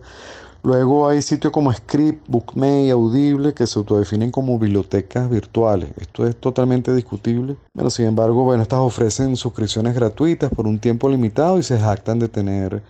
Luego 0.62 1.08
hay 1.08 1.22
sitios 1.22 1.52
como 1.52 1.72
Script, 1.72 2.28
Bookmate, 2.28 2.90
Audible 2.90 3.54
que 3.54 3.66
se 3.66 3.78
autodefinen 3.78 4.30
como 4.30 4.58
bibliotecas 4.58 5.30
virtuales. 5.30 5.88
Esto 5.98 6.26
es 6.26 6.36
totalmente 6.36 6.94
discutible. 6.94 7.56
Pero 7.74 7.88
sin 7.88 8.06
embargo, 8.06 8.44
bueno, 8.44 8.62
estas 8.62 8.80
ofrecen 8.80 9.36
suscripciones 9.36 9.94
gratuitas 9.94 10.50
por 10.50 10.66
un 10.66 10.78
tiempo 10.78 11.08
limitado 11.08 11.58
y 11.58 11.62
se 11.62 11.78
jactan 11.78 12.18
de 12.18 12.28
tener, 12.28 12.82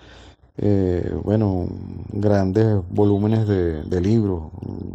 eh, 0.56 1.14
bueno, 1.22 1.68
grandes 2.12 2.66
volúmenes 2.90 3.46
de, 3.46 4.00
libros. 4.00 4.50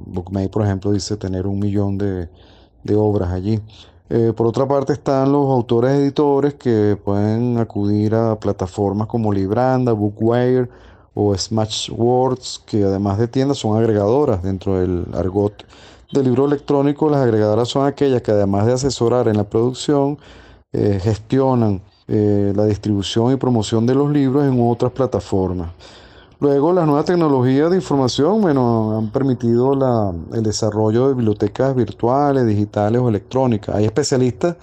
Bookmate, 0.08 0.50
por 0.50 0.64
ejemplo, 0.64 0.92
dice 0.92 1.16
tener 1.16 1.48
un 1.48 1.60
millón 1.60 1.98
de, 1.98 2.28
obras 2.94 3.32
allí. 3.32 3.62
Eh, 4.10 4.34
por 4.36 4.46
otra 4.48 4.68
parte 4.68 4.94
están 4.94 5.32
los 5.32 5.50
autores 5.50 5.92
editores 5.92 6.54
que 6.54 6.98
pueden 7.04 7.58
acudir 7.58 8.14
a 8.14 8.40
plataformas 8.40 9.08
como 9.08 9.34
Libranda, 9.34 9.94
Bookwire, 9.94 10.70
o 11.16 11.36
Smashwords, 11.36 12.62
que 12.66 12.84
además 12.84 13.18
de 13.18 13.28
tiendas 13.28 13.58
son 13.58 13.78
agregadoras 13.78 14.44
dentro 14.44 14.80
del 14.80 15.06
argot 15.14 15.66
del 16.12 16.26
libro 16.26 16.46
electrónico. 16.46 17.10
Las 17.10 17.22
agregadoras 17.22 17.70
son 17.70 17.88
aquellas 17.88 18.22
que 18.22 18.32
además 18.32 18.66
de 18.66 18.74
asesorar 18.74 19.28
en 19.28 19.38
la 19.38 19.46
producción, 19.46 20.20
eh, 20.74 21.00
gestionan 21.02 21.82
eh, 22.08 22.54
la 22.56 22.66
distribución 22.66 23.32
y 23.32 23.38
promoción 23.38 23.86
de 23.86 23.96
los 23.96 24.12
libros 24.12 24.44
en 24.46 24.60
otras 24.62 24.92
plataformas. 24.92 25.70
Luego, 26.40 26.74
las 26.74 26.86
nuevas 26.86 27.06
tecnologías 27.06 27.70
de 27.70 27.78
información 27.78 28.42
bueno, 28.42 28.98
han 28.98 29.12
permitido 29.12 29.74
el 30.34 30.44
desarrollo 30.44 31.08
de 31.08 31.14
bibliotecas 31.14 31.76
virtuales, 31.76 32.46
digitales 32.46 33.02
o 33.02 33.10
electrónicas. 33.10 33.76
Hay 33.76 33.86
especialistas 33.86 34.58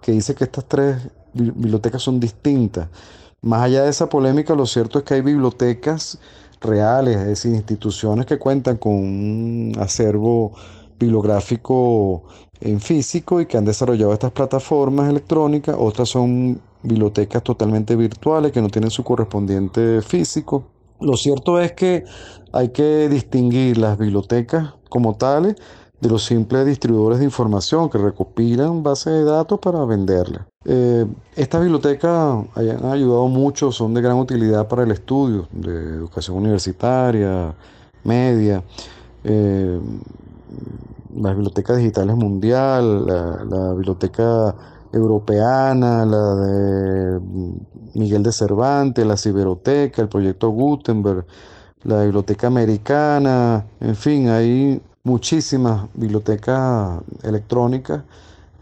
que 0.00 0.12
dicen 0.12 0.36
que 0.36 0.44
estas 0.44 0.64
tres 0.66 0.96
bibliotecas 1.34 2.02
son 2.02 2.18
distintas 2.18 2.88
más 3.40 3.62
allá 3.62 3.84
de 3.84 3.90
esa 3.90 4.08
polémica, 4.08 4.54
lo 4.54 4.66
cierto 4.66 4.98
es 4.98 5.04
que 5.04 5.14
hay 5.14 5.20
bibliotecas 5.20 6.18
reales, 6.60 7.16
es 7.18 7.26
decir, 7.26 7.54
instituciones 7.54 8.26
que 8.26 8.38
cuentan 8.38 8.78
con 8.78 8.92
un 8.94 9.72
acervo 9.78 10.54
bibliográfico 10.98 12.24
en 12.60 12.80
físico 12.80 13.40
y 13.40 13.46
que 13.46 13.56
han 13.56 13.64
desarrollado 13.64 14.12
estas 14.12 14.32
plataformas 14.32 15.08
electrónicas. 15.08 15.76
Otras 15.78 16.08
son 16.08 16.60
bibliotecas 16.82 17.44
totalmente 17.44 17.94
virtuales 17.94 18.50
que 18.50 18.60
no 18.60 18.68
tienen 18.70 18.90
su 18.90 19.04
correspondiente 19.04 20.02
físico. 20.02 20.64
Lo 21.00 21.16
cierto 21.16 21.60
es 21.60 21.72
que 21.72 22.04
hay 22.52 22.70
que 22.70 23.08
distinguir 23.08 23.78
las 23.78 23.98
bibliotecas 23.98 24.74
como 24.88 25.16
tales 25.16 25.56
de 26.00 26.08
los 26.08 26.24
simples 26.24 26.64
distribuidores 26.64 27.18
de 27.18 27.24
información 27.24 27.90
que 27.90 27.98
recopilan 27.98 28.82
bases 28.82 29.12
de 29.12 29.24
datos 29.24 29.58
para 29.58 29.84
venderlas. 29.84 30.42
Eh, 30.64 31.06
estas 31.34 31.60
bibliotecas 31.60 32.46
han 32.54 32.84
ayudado 32.84 33.26
mucho, 33.26 33.72
son 33.72 33.94
de 33.94 34.02
gran 34.02 34.16
utilidad 34.16 34.68
para 34.68 34.84
el 34.84 34.92
estudio 34.92 35.48
de 35.50 35.72
educación 35.96 36.36
universitaria, 36.36 37.54
media, 38.04 38.62
eh, 39.24 39.80
las 41.16 41.34
bibliotecas 41.34 41.78
digitales 41.78 42.16
mundial, 42.16 43.06
la, 43.06 43.72
biblioteca 43.72 44.54
europeana, 44.92 46.04
la 46.06 46.34
de 46.36 47.20
Miguel 47.98 48.22
de 48.22 48.32
Cervantes, 48.32 49.06
la 49.06 49.16
Ciberoteca, 49.16 50.02
el 50.02 50.08
proyecto 50.08 50.50
Gutenberg, 50.50 51.26
la 51.84 52.02
biblioteca 52.02 52.46
americana, 52.46 53.66
en 53.80 53.96
fin, 53.96 54.28
hay 54.28 54.80
muchísimas 55.04 55.86
bibliotecas 55.94 57.00
electrónicas 57.22 58.02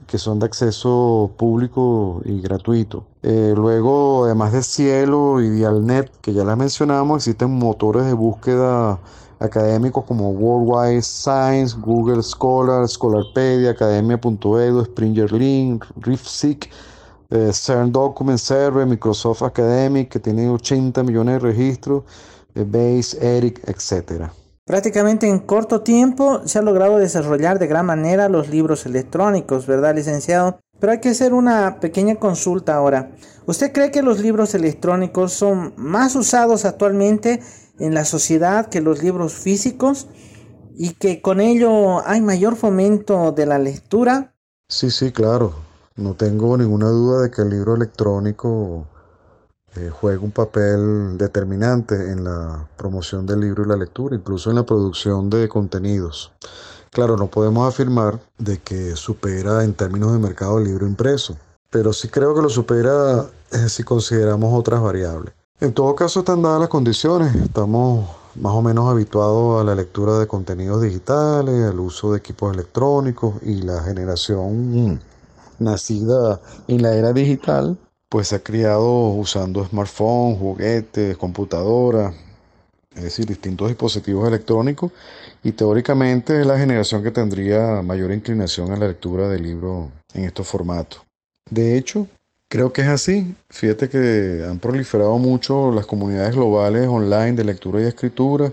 que 0.06 0.18
son 0.18 0.38
de 0.38 0.46
acceso 0.46 1.32
público 1.36 2.22
y 2.24 2.40
gratuito. 2.40 3.04
Eh, 3.22 3.54
luego, 3.56 4.24
además 4.24 4.52
de 4.52 4.62
Cielo 4.62 5.40
y 5.40 5.50
Dialnet, 5.50 6.10
que 6.20 6.32
ya 6.32 6.44
las 6.44 6.56
mencionamos, 6.56 7.16
existen 7.18 7.50
motores 7.50 8.06
de 8.06 8.12
búsqueda 8.12 9.00
académicos 9.40 10.04
como 10.04 10.30
Worldwide 10.30 11.02
Science, 11.02 11.76
Google 11.78 12.22
Scholar, 12.22 12.88
Scholarpedia, 12.88 13.70
Academia.edu, 13.70 14.84
Springer 14.84 15.32
Link, 15.32 15.84
RiffSeek, 15.96 16.70
eh, 17.30 17.50
CERN 17.52 17.92
Document 17.92 18.38
Server, 18.38 18.86
Microsoft 18.86 19.42
Academic, 19.42 20.08
que 20.08 20.20
tiene 20.20 20.48
80 20.48 21.02
millones 21.02 21.34
de 21.34 21.38
registros, 21.40 22.04
eh, 22.54 22.64
Base, 22.66 23.18
ERIC, 23.20 23.68
etc. 23.68 24.30
Prácticamente 24.64 25.28
en 25.28 25.38
corto 25.38 25.82
tiempo 25.82 26.40
se 26.44 26.58
ha 26.58 26.62
logrado 26.62 26.98
desarrollar 26.98 27.58
de 27.58 27.66
gran 27.66 27.86
manera 27.86 28.28
los 28.28 28.48
libros 28.48 28.84
electrónicos, 28.86 29.66
¿verdad, 29.66 29.94
licenciado? 29.94 30.58
Pero 30.80 30.92
hay 30.92 31.00
que 31.00 31.10
hacer 31.10 31.34
una 31.34 31.78
pequeña 31.80 32.16
consulta 32.16 32.74
ahora. 32.74 33.12
¿Usted 33.46 33.72
cree 33.72 33.90
que 33.90 34.02
los 34.02 34.18
libros 34.20 34.54
electrónicos 34.54 35.32
son 35.32 35.72
más 35.76 36.16
usados 36.16 36.64
actualmente 36.64 37.40
en 37.78 37.94
la 37.94 38.04
sociedad 38.04 38.66
que 38.66 38.80
los 38.80 39.02
libros 39.02 39.34
físicos 39.34 40.08
y 40.76 40.94
que 40.94 41.22
con 41.22 41.40
ello 41.40 42.06
hay 42.06 42.20
mayor 42.20 42.56
fomento 42.56 43.32
de 43.32 43.46
la 43.46 43.58
lectura? 43.58 44.34
Sí, 44.68 44.90
sí, 44.90 45.12
claro. 45.12 45.65
No 45.96 46.14
tengo 46.14 46.58
ninguna 46.58 46.88
duda 46.88 47.22
de 47.22 47.30
que 47.30 47.40
el 47.40 47.48
libro 47.48 47.74
electrónico 47.74 48.86
eh, 49.76 49.90
juega 49.90 50.20
un 50.20 50.30
papel 50.30 51.16
determinante 51.16 51.94
en 52.12 52.24
la 52.24 52.68
promoción 52.76 53.24
del 53.24 53.40
libro 53.40 53.64
y 53.64 53.68
la 53.68 53.76
lectura, 53.76 54.14
incluso 54.14 54.50
en 54.50 54.56
la 54.56 54.66
producción 54.66 55.30
de 55.30 55.48
contenidos. 55.48 56.32
Claro, 56.90 57.16
no 57.16 57.28
podemos 57.28 57.66
afirmar 57.66 58.20
de 58.36 58.58
que 58.58 58.94
supera 58.94 59.64
en 59.64 59.72
términos 59.72 60.12
de 60.12 60.18
mercado 60.18 60.58
el 60.58 60.64
libro 60.64 60.86
impreso, 60.86 61.36
pero 61.70 61.94
sí 61.94 62.08
creo 62.08 62.34
que 62.34 62.42
lo 62.42 62.50
supera 62.50 63.26
eh, 63.52 63.68
si 63.70 63.82
consideramos 63.82 64.52
otras 64.52 64.82
variables. 64.82 65.32
En 65.60 65.72
todo 65.72 65.94
caso 65.94 66.20
están 66.20 66.42
dadas 66.42 66.60
las 66.60 66.68
condiciones, 66.68 67.34
estamos 67.34 68.06
más 68.34 68.52
o 68.52 68.60
menos 68.60 68.90
habituados 68.90 69.62
a 69.62 69.64
la 69.64 69.74
lectura 69.74 70.18
de 70.18 70.26
contenidos 70.26 70.82
digitales, 70.82 71.70
al 71.70 71.80
uso 71.80 72.12
de 72.12 72.18
equipos 72.18 72.52
electrónicos 72.52 73.36
y 73.42 73.62
la 73.62 73.82
generación 73.82 75.00
nacida 75.58 76.40
en 76.68 76.82
la 76.82 76.94
era 76.94 77.12
digital 77.12 77.78
pues 78.08 78.28
se 78.28 78.36
ha 78.36 78.42
criado 78.42 79.08
usando 79.08 79.64
smartphones, 79.64 80.38
juguetes, 80.38 81.16
computadoras, 81.16 82.14
es 82.94 83.02
decir, 83.02 83.26
distintos 83.26 83.68
dispositivos 83.68 84.26
electrónicos 84.26 84.92
y 85.42 85.52
teóricamente 85.52 86.40
es 86.40 86.46
la 86.46 86.58
generación 86.58 87.02
que 87.02 87.10
tendría 87.10 87.82
mayor 87.82 88.12
inclinación 88.12 88.72
a 88.72 88.76
la 88.76 88.88
lectura 88.88 89.28
de 89.28 89.38
libros 89.38 89.88
en 90.14 90.24
estos 90.24 90.46
formatos. 90.46 91.02
De 91.50 91.76
hecho, 91.76 92.06
creo 92.48 92.72
que 92.72 92.82
es 92.82 92.88
así. 92.88 93.34
Fíjate 93.50 93.88
que 93.88 94.46
han 94.48 94.58
proliferado 94.60 95.18
mucho 95.18 95.72
las 95.72 95.86
comunidades 95.86 96.34
globales 96.34 96.88
online 96.88 97.32
de 97.32 97.44
lectura 97.44 97.80
y 97.80 97.84
escritura, 97.84 98.52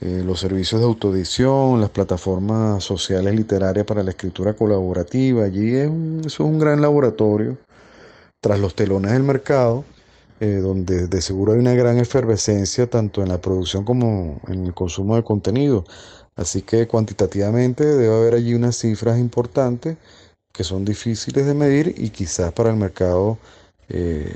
eh, 0.00 0.22
los 0.24 0.40
servicios 0.40 0.80
de 0.80 0.86
autoedición, 0.86 1.80
las 1.80 1.90
plataformas 1.90 2.84
sociales 2.84 3.34
literarias 3.34 3.86
para 3.86 4.02
la 4.02 4.10
escritura 4.10 4.54
colaborativa. 4.54 5.44
Allí 5.44 5.74
es 5.74 5.90
es 6.26 6.40
un 6.40 6.58
gran 6.58 6.80
laboratorio 6.80 7.58
tras 8.40 8.60
los 8.60 8.74
telones 8.74 9.12
del 9.12 9.22
mercado, 9.22 9.84
eh, 10.40 10.56
donde 10.62 11.08
de 11.08 11.22
seguro 11.22 11.52
hay 11.54 11.58
una 11.60 11.74
gran 11.74 11.98
efervescencia 11.98 12.88
tanto 12.88 13.22
en 13.22 13.28
la 13.28 13.40
producción 13.40 13.84
como 13.84 14.40
en 14.48 14.66
el 14.66 14.74
consumo 14.74 15.16
de 15.16 15.24
contenido. 15.24 15.84
Así 16.36 16.62
que 16.62 16.86
cuantitativamente 16.86 17.84
debe 17.84 18.14
haber 18.14 18.34
allí 18.34 18.54
unas 18.54 18.76
cifras 18.76 19.18
importantes 19.18 19.96
que 20.52 20.64
son 20.64 20.84
difíciles 20.84 21.46
de 21.46 21.54
medir 21.54 21.94
y 21.98 22.10
quizás 22.10 22.52
para 22.52 22.70
el 22.70 22.76
mercado 22.76 23.38
eh, 23.88 24.32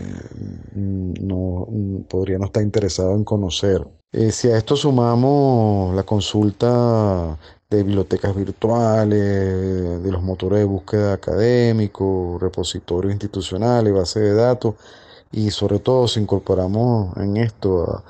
no, 0.75 1.67
podría 2.09 2.39
no 2.39 2.47
estar 2.47 2.63
interesado 2.63 3.15
en 3.15 3.25
conocer. 3.25 3.87
Eh, 4.13 4.33
si 4.33 4.49
a 4.51 4.57
esto 4.57 4.75
sumamos 4.75 5.95
la 5.95 6.03
consulta 6.03 7.39
de 7.71 7.83
bibliotecas 7.85 8.35
virtuales, 8.35 10.03
de 10.03 10.11
los 10.11 10.21
motores 10.23 10.59
de 10.59 10.65
búsqueda 10.65 11.13
académicos, 11.13 12.41
repositorios 12.43 13.13
institucionales, 13.13 13.95
bases 13.95 14.23
de 14.23 14.35
datos 14.35 14.75
y 15.31 15.51
sobre 15.53 15.79
todo 15.79 16.09
si 16.09 16.21
incorporamos 16.21 17.17
en 17.19 17.37
esto 17.37 18.03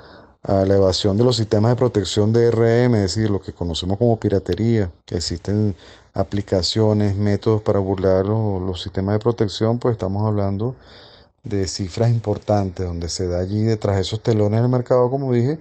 a, 0.43 0.65
la 0.65 0.75
evasión 0.75 1.17
de 1.17 1.23
los 1.23 1.35
sistemas 1.37 1.71
de 1.73 1.75
protección 1.75 2.33
de 2.33 2.49
RM, 2.49 2.95
es 2.95 3.15
decir, 3.15 3.29
lo 3.29 3.41
que 3.41 3.53
conocemos 3.53 3.97
como 3.99 4.19
piratería, 4.19 4.91
que 5.05 5.17
existen 5.17 5.75
aplicaciones, 6.15 7.15
métodos 7.15 7.61
para 7.61 7.79
burlar 7.79 8.25
los, 8.25 8.61
los 8.61 8.81
sistemas 8.81 9.13
de 9.15 9.19
protección, 9.19 9.77
pues 9.79 9.93
estamos 9.93 10.25
hablando 10.27 10.75
de 11.43 11.67
cifras 11.67 12.09
importantes, 12.11 12.85
donde 12.85 13.09
se 13.09 13.27
da 13.27 13.39
allí 13.39 13.61
detrás 13.63 13.95
de 13.97 14.01
esos 14.03 14.21
telones 14.21 14.61
del 14.61 14.69
mercado, 14.69 15.09
como 15.09 15.31
dije, 15.33 15.59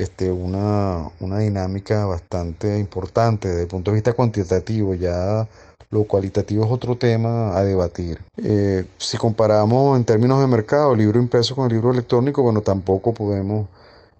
este, 0.00 0.30
una, 0.32 1.10
dinámica 1.20 2.06
bastante 2.06 2.78
importante 2.78 3.48
desde 3.48 3.62
el 3.62 3.68
punto 3.68 3.90
de 3.90 3.96
vista 3.96 4.12
cuantitativo. 4.14 4.94
Ya 4.94 5.46
lo 5.90 6.04
cualitativo 6.04 6.64
es 6.64 6.70
otro 6.70 6.96
tema 6.96 7.56
a 7.56 7.64
debatir. 7.64 8.20
Eh, 8.36 8.86
si 8.98 9.18
comparamos 9.18 9.98
en 9.98 10.04
términos 10.04 10.40
de 10.40 10.46
mercado 10.46 10.94
libro 10.94 11.20
impreso 11.20 11.54
con 11.54 11.66
el 11.66 11.72
libro 11.72 11.90
electrónico, 11.92 12.42
bueno, 12.42 12.62
tampoco 12.62 13.12
podemos 13.12 13.68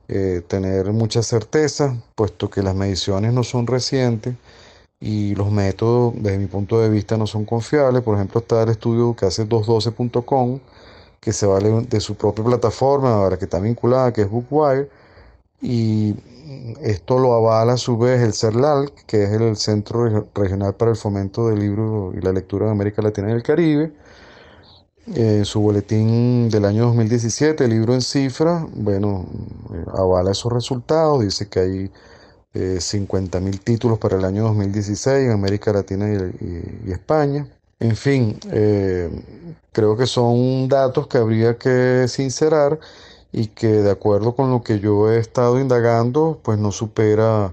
eh, 0.08 0.42
tener 0.46 0.92
mucha 0.92 1.22
certeza, 1.22 1.96
puesto 2.14 2.50
que 2.50 2.62
las 2.62 2.74
mediciones 2.74 3.32
no 3.32 3.44
son 3.44 3.66
recientes 3.66 4.34
y 5.00 5.34
los 5.34 5.50
métodos, 5.50 6.14
desde 6.16 6.38
mi 6.38 6.46
punto 6.46 6.80
de 6.80 6.90
vista, 6.90 7.16
no 7.16 7.26
son 7.26 7.44
confiables. 7.46 8.02
Por 8.02 8.16
ejemplo, 8.16 8.40
está 8.40 8.62
el 8.64 8.70
estudio 8.70 9.16
que 9.16 9.26
hace 9.26 9.48
212.com, 9.48 10.60
que 11.20 11.32
se 11.32 11.46
vale 11.46 11.70
de 11.82 12.00
su 12.00 12.16
propia 12.16 12.44
plataforma, 12.44 13.30
que 13.38 13.44
está 13.46 13.60
vinculada, 13.60 14.12
que 14.12 14.22
es 14.22 14.30
Bookwire, 14.30 14.90
y 15.60 16.14
esto 16.80 17.18
lo 17.18 17.34
avala 17.34 17.74
a 17.74 17.76
su 17.76 17.96
vez 17.96 18.20
el 18.22 18.32
CERLAL, 18.32 18.92
que 19.06 19.24
es 19.24 19.30
el 19.30 19.56
Centro 19.56 20.28
Regional 20.34 20.74
para 20.74 20.90
el 20.90 20.96
Fomento 20.96 21.48
del 21.48 21.60
Libro 21.60 22.12
y 22.16 22.20
la 22.20 22.32
Lectura 22.32 22.66
de 22.66 22.72
América 22.72 23.02
Latina 23.02 23.30
y 23.30 23.32
el 23.32 23.42
Caribe. 23.42 23.92
En 25.14 25.44
su 25.44 25.60
boletín 25.60 26.50
del 26.50 26.64
año 26.64 26.86
2017, 26.86 27.64
el 27.64 27.70
libro 27.70 27.94
en 27.94 28.02
cifra, 28.02 28.66
bueno, 28.74 29.26
eh, 29.74 29.84
avala 29.94 30.30
esos 30.30 30.52
resultados, 30.52 31.22
dice 31.24 31.48
que 31.48 31.60
hay 31.60 31.90
eh, 32.54 32.78
50.000 32.80 33.60
títulos 33.60 33.98
para 33.98 34.18
el 34.18 34.24
año 34.24 34.44
2016 34.44 35.26
en 35.26 35.32
América 35.32 35.72
Latina 35.72 36.06
y, 36.12 36.90
España. 36.92 37.46
En 37.80 37.96
fin, 37.96 38.38
eh, 38.52 39.10
creo 39.72 39.96
que 39.96 40.06
son 40.06 40.68
datos 40.68 41.06
que 41.06 41.18
habría 41.18 41.56
que 41.56 42.06
sincerar 42.08 42.78
y 43.32 43.48
que 43.48 43.68
de 43.68 43.90
acuerdo 43.90 44.34
con 44.34 44.50
lo 44.50 44.62
que 44.62 44.80
yo 44.80 45.10
he 45.10 45.18
estado 45.18 45.60
indagando, 45.60 46.40
pues 46.42 46.58
no 46.58 46.72
supera 46.72 47.52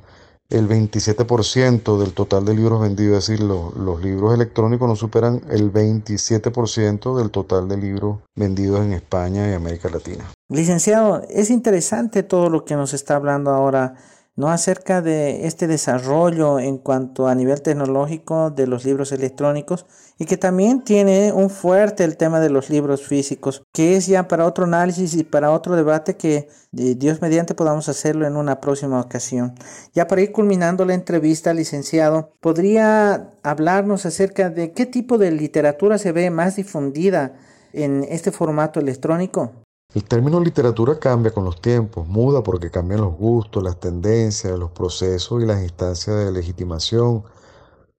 el 0.50 0.68
27% 0.70 1.98
del 1.98 2.14
total 2.14 2.46
de 2.46 2.56
libros 2.56 2.82
vendidos, 2.82 3.18
es 3.18 3.28
decir, 3.28 3.46
los, 3.46 3.76
los 3.76 4.02
libros 4.02 4.34
electrónicos 4.34 4.88
no 4.88 4.96
superan 4.96 5.42
el 5.50 5.74
27% 5.74 7.18
del 7.18 7.32
total 7.32 7.68
de 7.68 7.78
libros 7.78 8.20
vendidos 8.36 8.86
en 8.86 8.94
España 8.94 9.50
y 9.50 9.54
América 9.54 9.90
Latina. 9.90 10.24
Licenciado, 10.50 11.22
es 11.30 11.50
interesante 11.50 12.24
todo 12.24 12.50
lo 12.50 12.64
que 12.64 12.76
nos 12.76 12.94
está 12.94 13.18
hablando 13.18 13.52
ahora 13.52 13.96
¿no? 14.38 14.50
acerca 14.50 15.02
de 15.02 15.48
este 15.48 15.68
desarrollo 15.68 16.60
en 16.60 16.78
cuanto 16.78 17.28
a 17.28 17.36
nivel 17.36 17.62
tecnológico 17.62 18.52
de 18.52 18.68
los 18.68 18.86
libros 18.86 19.12
electrónicos 19.12 19.86
y 20.20 20.26
que 20.26 20.38
también 20.38 20.84
tiene 20.84 21.34
un 21.34 21.50
fuerte 21.50 22.04
el 22.04 22.18
tema 22.18 22.40
de 22.40 22.50
los 22.50 22.70
libros 22.70 23.02
físicos, 23.02 23.64
que 23.74 23.98
es 23.98 24.08
ya 24.08 24.28
para 24.28 24.46
otro 24.46 24.66
análisis 24.66 25.16
y 25.16 25.24
para 25.24 25.52
otro 25.52 25.76
debate 25.76 26.16
que 26.16 26.48
Dios 26.72 27.22
mediante 27.22 27.56
podamos 27.56 27.90
hacerlo 27.90 28.28
en 28.28 28.36
una 28.38 28.62
próxima 28.62 29.02
ocasión. 29.02 29.56
Ya 29.94 30.08
para 30.08 30.22
ir 30.22 30.32
culminando 30.32 30.86
la 30.86 30.94
entrevista, 30.94 31.54
licenciado, 31.54 32.32
¿podría 32.40 33.32
hablarnos 33.44 34.06
acerca 34.06 34.50
de 34.50 34.72
qué 34.72 34.86
tipo 34.86 35.18
de 35.18 35.32
literatura 35.32 35.98
se 35.98 36.12
ve 36.12 36.30
más 36.30 36.56
difundida 36.56 37.34
en 37.74 38.06
este 38.10 38.32
formato 38.32 38.80
electrónico? 38.80 39.52
El 39.98 40.04
término 40.04 40.40
literatura 40.40 41.00
cambia 41.00 41.32
con 41.32 41.44
los 41.44 41.60
tiempos, 41.60 42.08
muda 42.08 42.44
porque 42.44 42.70
cambian 42.70 43.02
los 43.02 43.16
gustos, 43.18 43.64
las 43.64 43.80
tendencias, 43.80 44.56
los 44.60 44.70
procesos 44.70 45.42
y 45.42 45.48
las 45.48 45.64
instancias 45.64 46.18
de 46.18 46.32
legitimación, 46.32 47.24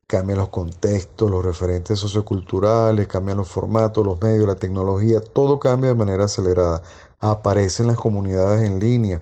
cambian 0.06 0.38
los 0.38 0.48
contextos, 0.50 1.28
los 1.28 1.44
referentes 1.44 1.98
socioculturales, 1.98 3.08
cambian 3.08 3.38
los 3.38 3.48
formatos, 3.48 4.06
los 4.06 4.22
medios, 4.22 4.46
la 4.46 4.54
tecnología, 4.54 5.20
todo 5.20 5.58
cambia 5.58 5.88
de 5.90 5.96
manera 5.96 6.26
acelerada. 6.26 6.82
Aparecen 7.18 7.88
las 7.88 7.96
comunidades 7.96 8.62
en 8.62 8.78
línea, 8.78 9.20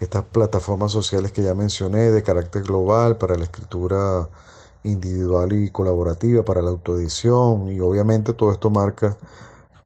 estas 0.00 0.24
plataformas 0.24 0.90
sociales 0.90 1.30
que 1.30 1.44
ya 1.44 1.54
mencioné 1.54 2.10
de 2.10 2.24
carácter 2.24 2.64
global 2.64 3.16
para 3.16 3.36
la 3.36 3.44
escritura 3.44 4.28
individual 4.82 5.52
y 5.52 5.70
colaborativa, 5.70 6.44
para 6.44 6.62
la 6.62 6.70
autoedición 6.70 7.68
y 7.68 7.78
obviamente 7.78 8.32
todo 8.32 8.50
esto 8.50 8.70
marca 8.70 9.16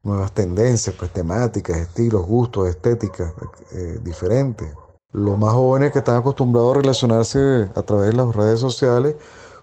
nuevas 0.03 0.33
tendencias, 0.33 0.95
pues 0.99 1.13
temáticas, 1.13 1.77
estilos, 1.77 2.27
gustos, 2.27 2.69
estéticas 2.69 3.33
eh, 3.73 3.99
diferentes. 4.03 4.69
Los 5.13 5.39
más 5.39 5.53
jóvenes 5.53 5.93
que 5.93 5.99
están 5.99 6.17
acostumbrados 6.17 6.77
a 6.77 6.81
relacionarse 6.81 7.71
a 7.75 7.83
través 7.83 8.11
de 8.11 8.17
las 8.17 8.35
redes 8.35 8.61
sociales 8.61 9.17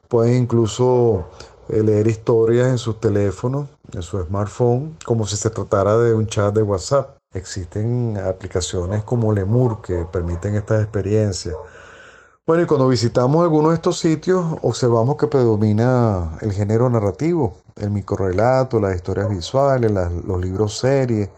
pueden 0.07 0.43
incluso 0.43 1.25
eh, 1.69 1.83
leer 1.83 2.07
historias 2.07 2.67
en 2.67 2.77
sus 2.77 2.99
teléfonos, 2.99 3.67
en 3.93 4.01
su 4.01 4.23
smartphone, 4.23 4.97
como 5.05 5.25
si 5.25 5.37
se 5.37 5.49
tratara 5.49 5.97
de 5.97 6.13
un 6.13 6.27
chat 6.27 6.53
de 6.53 6.63
WhatsApp. 6.63 7.17
Existen 7.33 8.17
aplicaciones 8.17 9.03
como 9.03 9.31
Lemur 9.33 9.81
que 9.81 10.05
permiten 10.11 10.55
estas 10.55 10.81
experiencias. 10.81 11.55
Bueno, 12.49 12.63
y 12.63 12.65
cuando 12.65 12.87
visitamos 12.87 13.43
algunos 13.43 13.69
de 13.69 13.75
estos 13.75 13.99
sitios, 13.99 14.43
observamos 14.63 15.17
que 15.17 15.27
predomina 15.27 16.35
el 16.41 16.51
género 16.51 16.89
narrativo, 16.89 17.57
el 17.75 17.91
microrelato, 17.91 18.79
las 18.79 18.95
historias 18.95 19.29
visuales, 19.29 19.91
los 19.91 20.41
libros 20.41 20.79
series, 20.79 21.29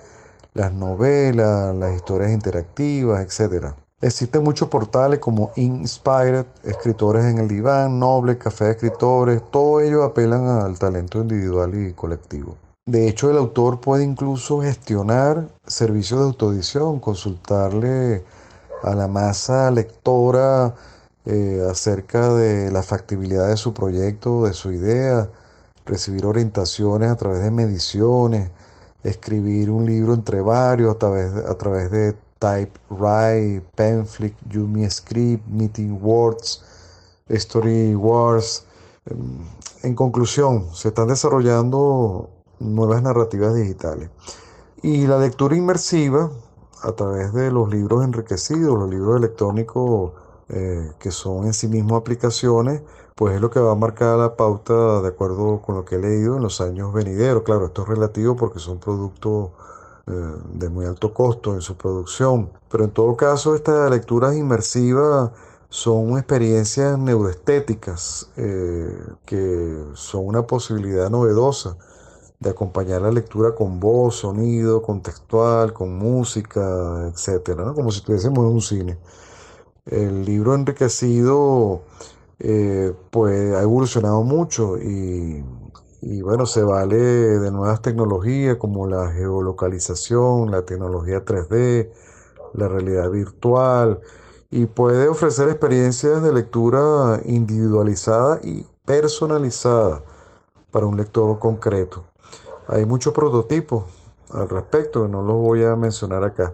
las 0.53 0.71
novelas, 0.71 1.75
las 1.75 1.93
historias 1.97 2.31
interactivas, 2.31 3.19
etc. 3.25 3.73
Existen 3.99 4.41
muchos 4.41 4.69
portales 4.69 5.19
como 5.19 5.51
Inspired, 5.57 6.45
Escritores 6.63 7.25
en 7.25 7.39
el 7.39 7.49
Diván, 7.49 7.99
Noble, 7.99 8.37
Café 8.37 8.63
de 8.63 8.71
Escritores, 8.71 9.41
todos 9.51 9.83
ellos 9.83 10.05
apelan 10.05 10.47
al 10.47 10.79
talento 10.79 11.19
individual 11.19 11.75
y 11.75 11.91
colectivo. 11.91 12.55
De 12.85 13.09
hecho, 13.09 13.29
el 13.29 13.35
autor 13.35 13.81
puede 13.81 14.05
incluso 14.05 14.61
gestionar 14.61 15.49
servicios 15.67 16.21
de 16.21 16.27
autoedición, 16.27 17.01
consultarle 17.01 18.23
a 18.81 18.95
la 18.95 19.09
masa 19.09 19.69
lectora 19.71 20.73
eh, 21.25 21.65
acerca 21.69 22.33
de 22.33 22.71
la 22.71 22.83
factibilidad 22.83 23.49
de 23.49 23.57
su 23.57 23.73
proyecto, 23.73 24.45
de 24.45 24.53
su 24.53 24.71
idea, 24.71 25.29
recibir 25.85 26.25
orientaciones 26.25 27.11
a 27.11 27.15
través 27.15 27.43
de 27.43 27.51
mediciones, 27.51 28.49
escribir 29.03 29.69
un 29.69 29.85
libro 29.85 30.13
entre 30.13 30.41
varios 30.41 30.95
a 30.95 30.97
través, 30.97 31.33
a 31.33 31.57
través 31.57 31.91
de 31.91 32.15
TypeWrite, 32.39 33.63
Penflick, 33.75 34.35
Yumi 34.49 34.89
Script, 34.89 35.45
Meeting 35.47 35.99
Words, 36.01 36.63
Story 37.29 37.95
Wars. 37.95 38.65
En 39.83 39.95
conclusión, 39.95 40.73
se 40.73 40.89
están 40.89 41.07
desarrollando 41.07 42.29
nuevas 42.59 43.01
narrativas 43.03 43.55
digitales. 43.55 44.09
Y 44.81 45.05
la 45.05 45.19
lectura 45.19 45.55
inmersiva, 45.55 46.31
a 46.81 46.91
través 46.93 47.33
de 47.33 47.51
los 47.51 47.69
libros 47.69 48.03
enriquecidos, 48.03 48.77
los 48.79 48.89
libros 48.89 49.17
electrónicos 49.17 50.13
eh, 50.51 50.91
que 50.99 51.11
son 51.11 51.45
en 51.45 51.53
sí 51.53 51.67
mismos 51.67 51.99
aplicaciones, 51.99 52.81
pues 53.15 53.35
es 53.35 53.41
lo 53.41 53.49
que 53.49 53.59
va 53.59 53.71
a 53.71 53.75
marcar 53.75 54.17
la 54.17 54.35
pauta 54.35 55.01
de 55.01 55.07
acuerdo 55.07 55.61
con 55.61 55.75
lo 55.75 55.85
que 55.85 55.95
he 55.95 55.99
leído 55.99 56.37
en 56.37 56.43
los 56.43 56.61
años 56.61 56.93
venideros. 56.93 57.43
Claro, 57.43 57.67
esto 57.67 57.83
es 57.83 57.87
relativo 57.89 58.35
porque 58.35 58.59
son 58.59 58.79
productos 58.79 59.51
eh, 60.07 60.11
de 60.53 60.69
muy 60.69 60.85
alto 60.85 61.13
costo 61.13 61.53
en 61.53 61.61
su 61.61 61.77
producción, 61.77 62.51
pero 62.69 62.83
en 62.85 62.91
todo 62.91 63.15
caso 63.15 63.55
estas 63.55 63.89
lecturas 63.91 64.35
inmersivas 64.35 65.31
son 65.69 66.17
experiencias 66.17 66.99
neuroestéticas 66.99 68.29
eh, 68.35 68.93
que 69.25 69.85
son 69.93 70.27
una 70.27 70.45
posibilidad 70.47 71.09
novedosa 71.09 71.77
de 72.39 72.49
acompañar 72.49 73.03
la 73.03 73.11
lectura 73.11 73.55
con 73.55 73.79
voz, 73.79 74.17
sonido, 74.17 74.81
contextual, 74.81 75.73
con 75.73 75.97
música, 75.97 77.07
etcétera, 77.07 77.73
como 77.73 77.91
si 77.91 77.99
estuviésemos 77.99 78.39
en 78.39 78.45
un 78.53 78.61
cine. 78.61 78.97
El 79.85 80.25
libro 80.25 80.53
enriquecido 80.55 81.81
eh, 82.39 82.93
pues 83.09 83.53
ha 83.55 83.61
evolucionado 83.61 84.23
mucho 84.23 84.77
y, 84.77 85.43
y, 86.01 86.21
bueno, 86.21 86.45
se 86.45 86.63
vale 86.63 86.97
de 86.97 87.51
nuevas 87.51 87.81
tecnologías 87.81 88.57
como 88.57 88.87
la 88.87 89.11
geolocalización, 89.11 90.51
la 90.51 90.63
tecnología 90.65 91.25
3D, 91.25 91.91
la 92.53 92.67
realidad 92.67 93.09
virtual 93.09 94.01
y 94.51 94.65
puede 94.65 95.07
ofrecer 95.07 95.47
experiencias 95.49 96.21
de 96.21 96.33
lectura 96.33 97.21
individualizada 97.25 98.39
y 98.43 98.65
personalizada 98.85 100.03
para 100.71 100.85
un 100.85 100.97
lector 100.97 101.39
concreto. 101.39 102.03
Hay 102.67 102.85
muchos 102.85 103.13
prototipos 103.13 103.85
al 104.29 104.49
respecto, 104.49 105.07
no 105.07 105.21
los 105.21 105.37
voy 105.37 105.63
a 105.63 105.75
mencionar 105.75 106.23
acá, 106.23 106.53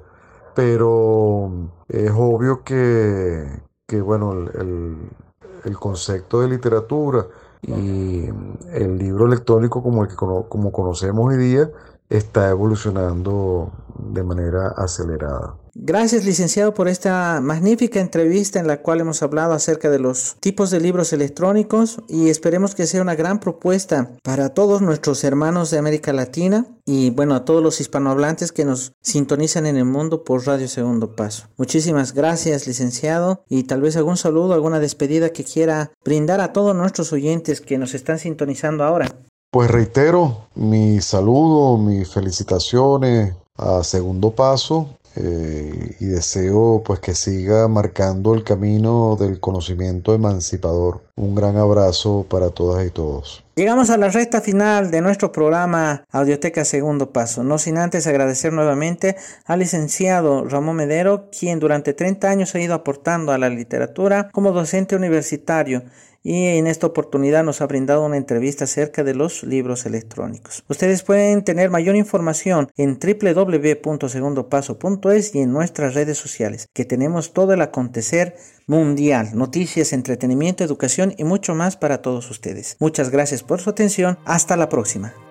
pero 0.57 1.51
es 1.87 2.11
obvio 2.15 2.63
que, 2.63 3.61
bueno, 4.01 4.31
el, 4.33 5.77
concepto 5.79 6.41
de 6.41 6.47
literatura 6.47 7.27
y 7.61 8.25
el 8.73 8.97
libro 8.97 9.27
electrónico 9.27 9.83
como 9.83 10.01
el 10.01 10.09
que 10.09 10.15
como 10.15 10.71
conocemos 10.71 11.27
hoy 11.27 11.37
día 11.37 11.69
está 12.09 12.49
evolucionando 12.49 13.71
de 13.99 14.23
manera 14.23 14.69
acelerada. 14.69 15.53
Gracias, 15.79 16.25
licenciado, 16.25 16.73
por 16.73 16.87
esta 16.87 17.39
magnífica 17.39 17.99
entrevista 17.99 18.59
en 18.59 18.65
la 18.65 18.81
cual 18.81 18.99
hemos 18.99 19.21
hablado 19.21 19.53
acerca 19.53 19.91
de 19.91 19.99
los 19.99 20.35
tipos 20.39 20.71
de 20.71 20.79
libros 20.79 21.13
electrónicos 21.13 21.99
y 22.09 22.29
esperemos 22.29 22.73
que 22.73 22.87
sea 22.87 23.03
una 23.03 23.13
gran 23.13 23.39
propuesta 23.39 24.09
para 24.23 24.55
todos 24.55 24.81
nuestros 24.81 25.23
hermanos 25.23 25.69
de 25.69 25.77
América 25.77 26.13
Latina 26.13 26.65
y 26.83 27.11
bueno, 27.11 27.35
a 27.35 27.45
todos 27.45 27.61
los 27.61 27.79
hispanohablantes 27.79 28.51
que 28.51 28.65
nos 28.65 28.93
sintonizan 29.03 29.67
en 29.67 29.77
el 29.77 29.85
mundo 29.85 30.23
por 30.23 30.47
Radio 30.47 30.67
Segundo 30.67 31.15
Paso. 31.15 31.45
Muchísimas 31.57 32.15
gracias, 32.15 32.65
licenciado, 32.65 33.43
y 33.47 33.63
tal 33.63 33.81
vez 33.81 33.95
algún 33.97 34.17
saludo, 34.17 34.55
alguna 34.55 34.79
despedida 34.79 35.29
que 35.29 35.43
quiera 35.43 35.91
brindar 36.03 36.41
a 36.41 36.53
todos 36.53 36.75
nuestros 36.75 37.13
oyentes 37.13 37.61
que 37.61 37.77
nos 37.77 37.93
están 37.93 38.17
sintonizando 38.17 38.83
ahora. 38.83 39.15
Pues 39.51 39.69
reitero 39.69 40.47
mi 40.55 41.01
saludo, 41.01 41.77
mis 41.77 42.09
felicitaciones 42.09 43.35
a 43.55 43.83
Segundo 43.83 44.31
Paso 44.31 44.97
eh, 45.19 45.95
y 45.99 46.05
deseo 46.05 46.83
pues 46.85 46.99
que 46.99 47.15
siga 47.15 47.67
marcando 47.67 48.33
el 48.33 48.43
camino 48.43 49.17
del 49.19 49.39
conocimiento 49.39 50.13
emancipador. 50.13 51.01
Un 51.15 51.33
gran 51.33 51.57
abrazo 51.57 52.25
para 52.29 52.51
todas 52.51 52.85
y 52.85 52.91
todos. 52.91 53.43
Llegamos 53.55 53.89
a 53.89 53.97
la 53.97 54.09
recta 54.09 54.39
final 54.39 54.91
de 54.91 55.01
nuestro 55.01 55.31
programa 55.31 56.05
Audioteca 56.11 56.63
Segundo 56.63 57.11
Paso, 57.11 57.43
no 57.43 57.57
sin 57.57 57.79
antes 57.79 58.05
agradecer 58.05 58.53
nuevamente 58.53 59.15
al 59.45 59.59
licenciado 59.59 60.45
Ramón 60.45 60.75
Medero, 60.75 61.29
quien 61.31 61.59
durante 61.59 61.93
30 61.93 62.29
años 62.29 62.53
ha 62.53 62.59
ido 62.59 62.75
aportando 62.75 63.31
a 63.31 63.39
la 63.39 63.49
literatura 63.49 64.29
como 64.31 64.51
docente 64.51 64.95
universitario 64.95 65.83
y 66.23 66.47
en 66.47 66.65
esta 66.67 66.87
oportunidad 66.87 67.43
nos 67.43 67.61
ha 67.61 67.67
brindado 67.67 68.05
una 68.05 68.17
entrevista 68.17 68.63
acerca 68.65 69.03
de 69.03 69.15
los 69.15 69.43
libros 69.43 69.85
electrónicos. 69.85 70.63
Ustedes 70.67 71.03
pueden 71.03 71.43
tener 71.43 71.69
mayor 71.69 71.95
información 71.95 72.71
en 72.75 72.97
www.segundopaso.es 72.99 75.35
y 75.35 75.39
en 75.39 75.53
nuestras 75.53 75.93
redes 75.93 76.17
sociales, 76.17 76.67
que 76.73 76.85
tenemos 76.85 77.33
todo 77.33 77.53
el 77.53 77.61
acontecer 77.61 78.35
mundial, 78.67 79.31
noticias, 79.33 79.93
entretenimiento, 79.93 80.63
educación 80.63 81.13
y 81.17 81.23
mucho 81.23 81.55
más 81.55 81.77
para 81.77 82.01
todos 82.01 82.29
ustedes. 82.29 82.75
Muchas 82.79 83.09
gracias 83.09 83.43
por 83.43 83.61
su 83.61 83.69
atención. 83.69 84.19
Hasta 84.25 84.57
la 84.57 84.69
próxima. 84.69 85.26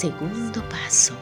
segundo 0.00 0.62
paso. 0.70 1.14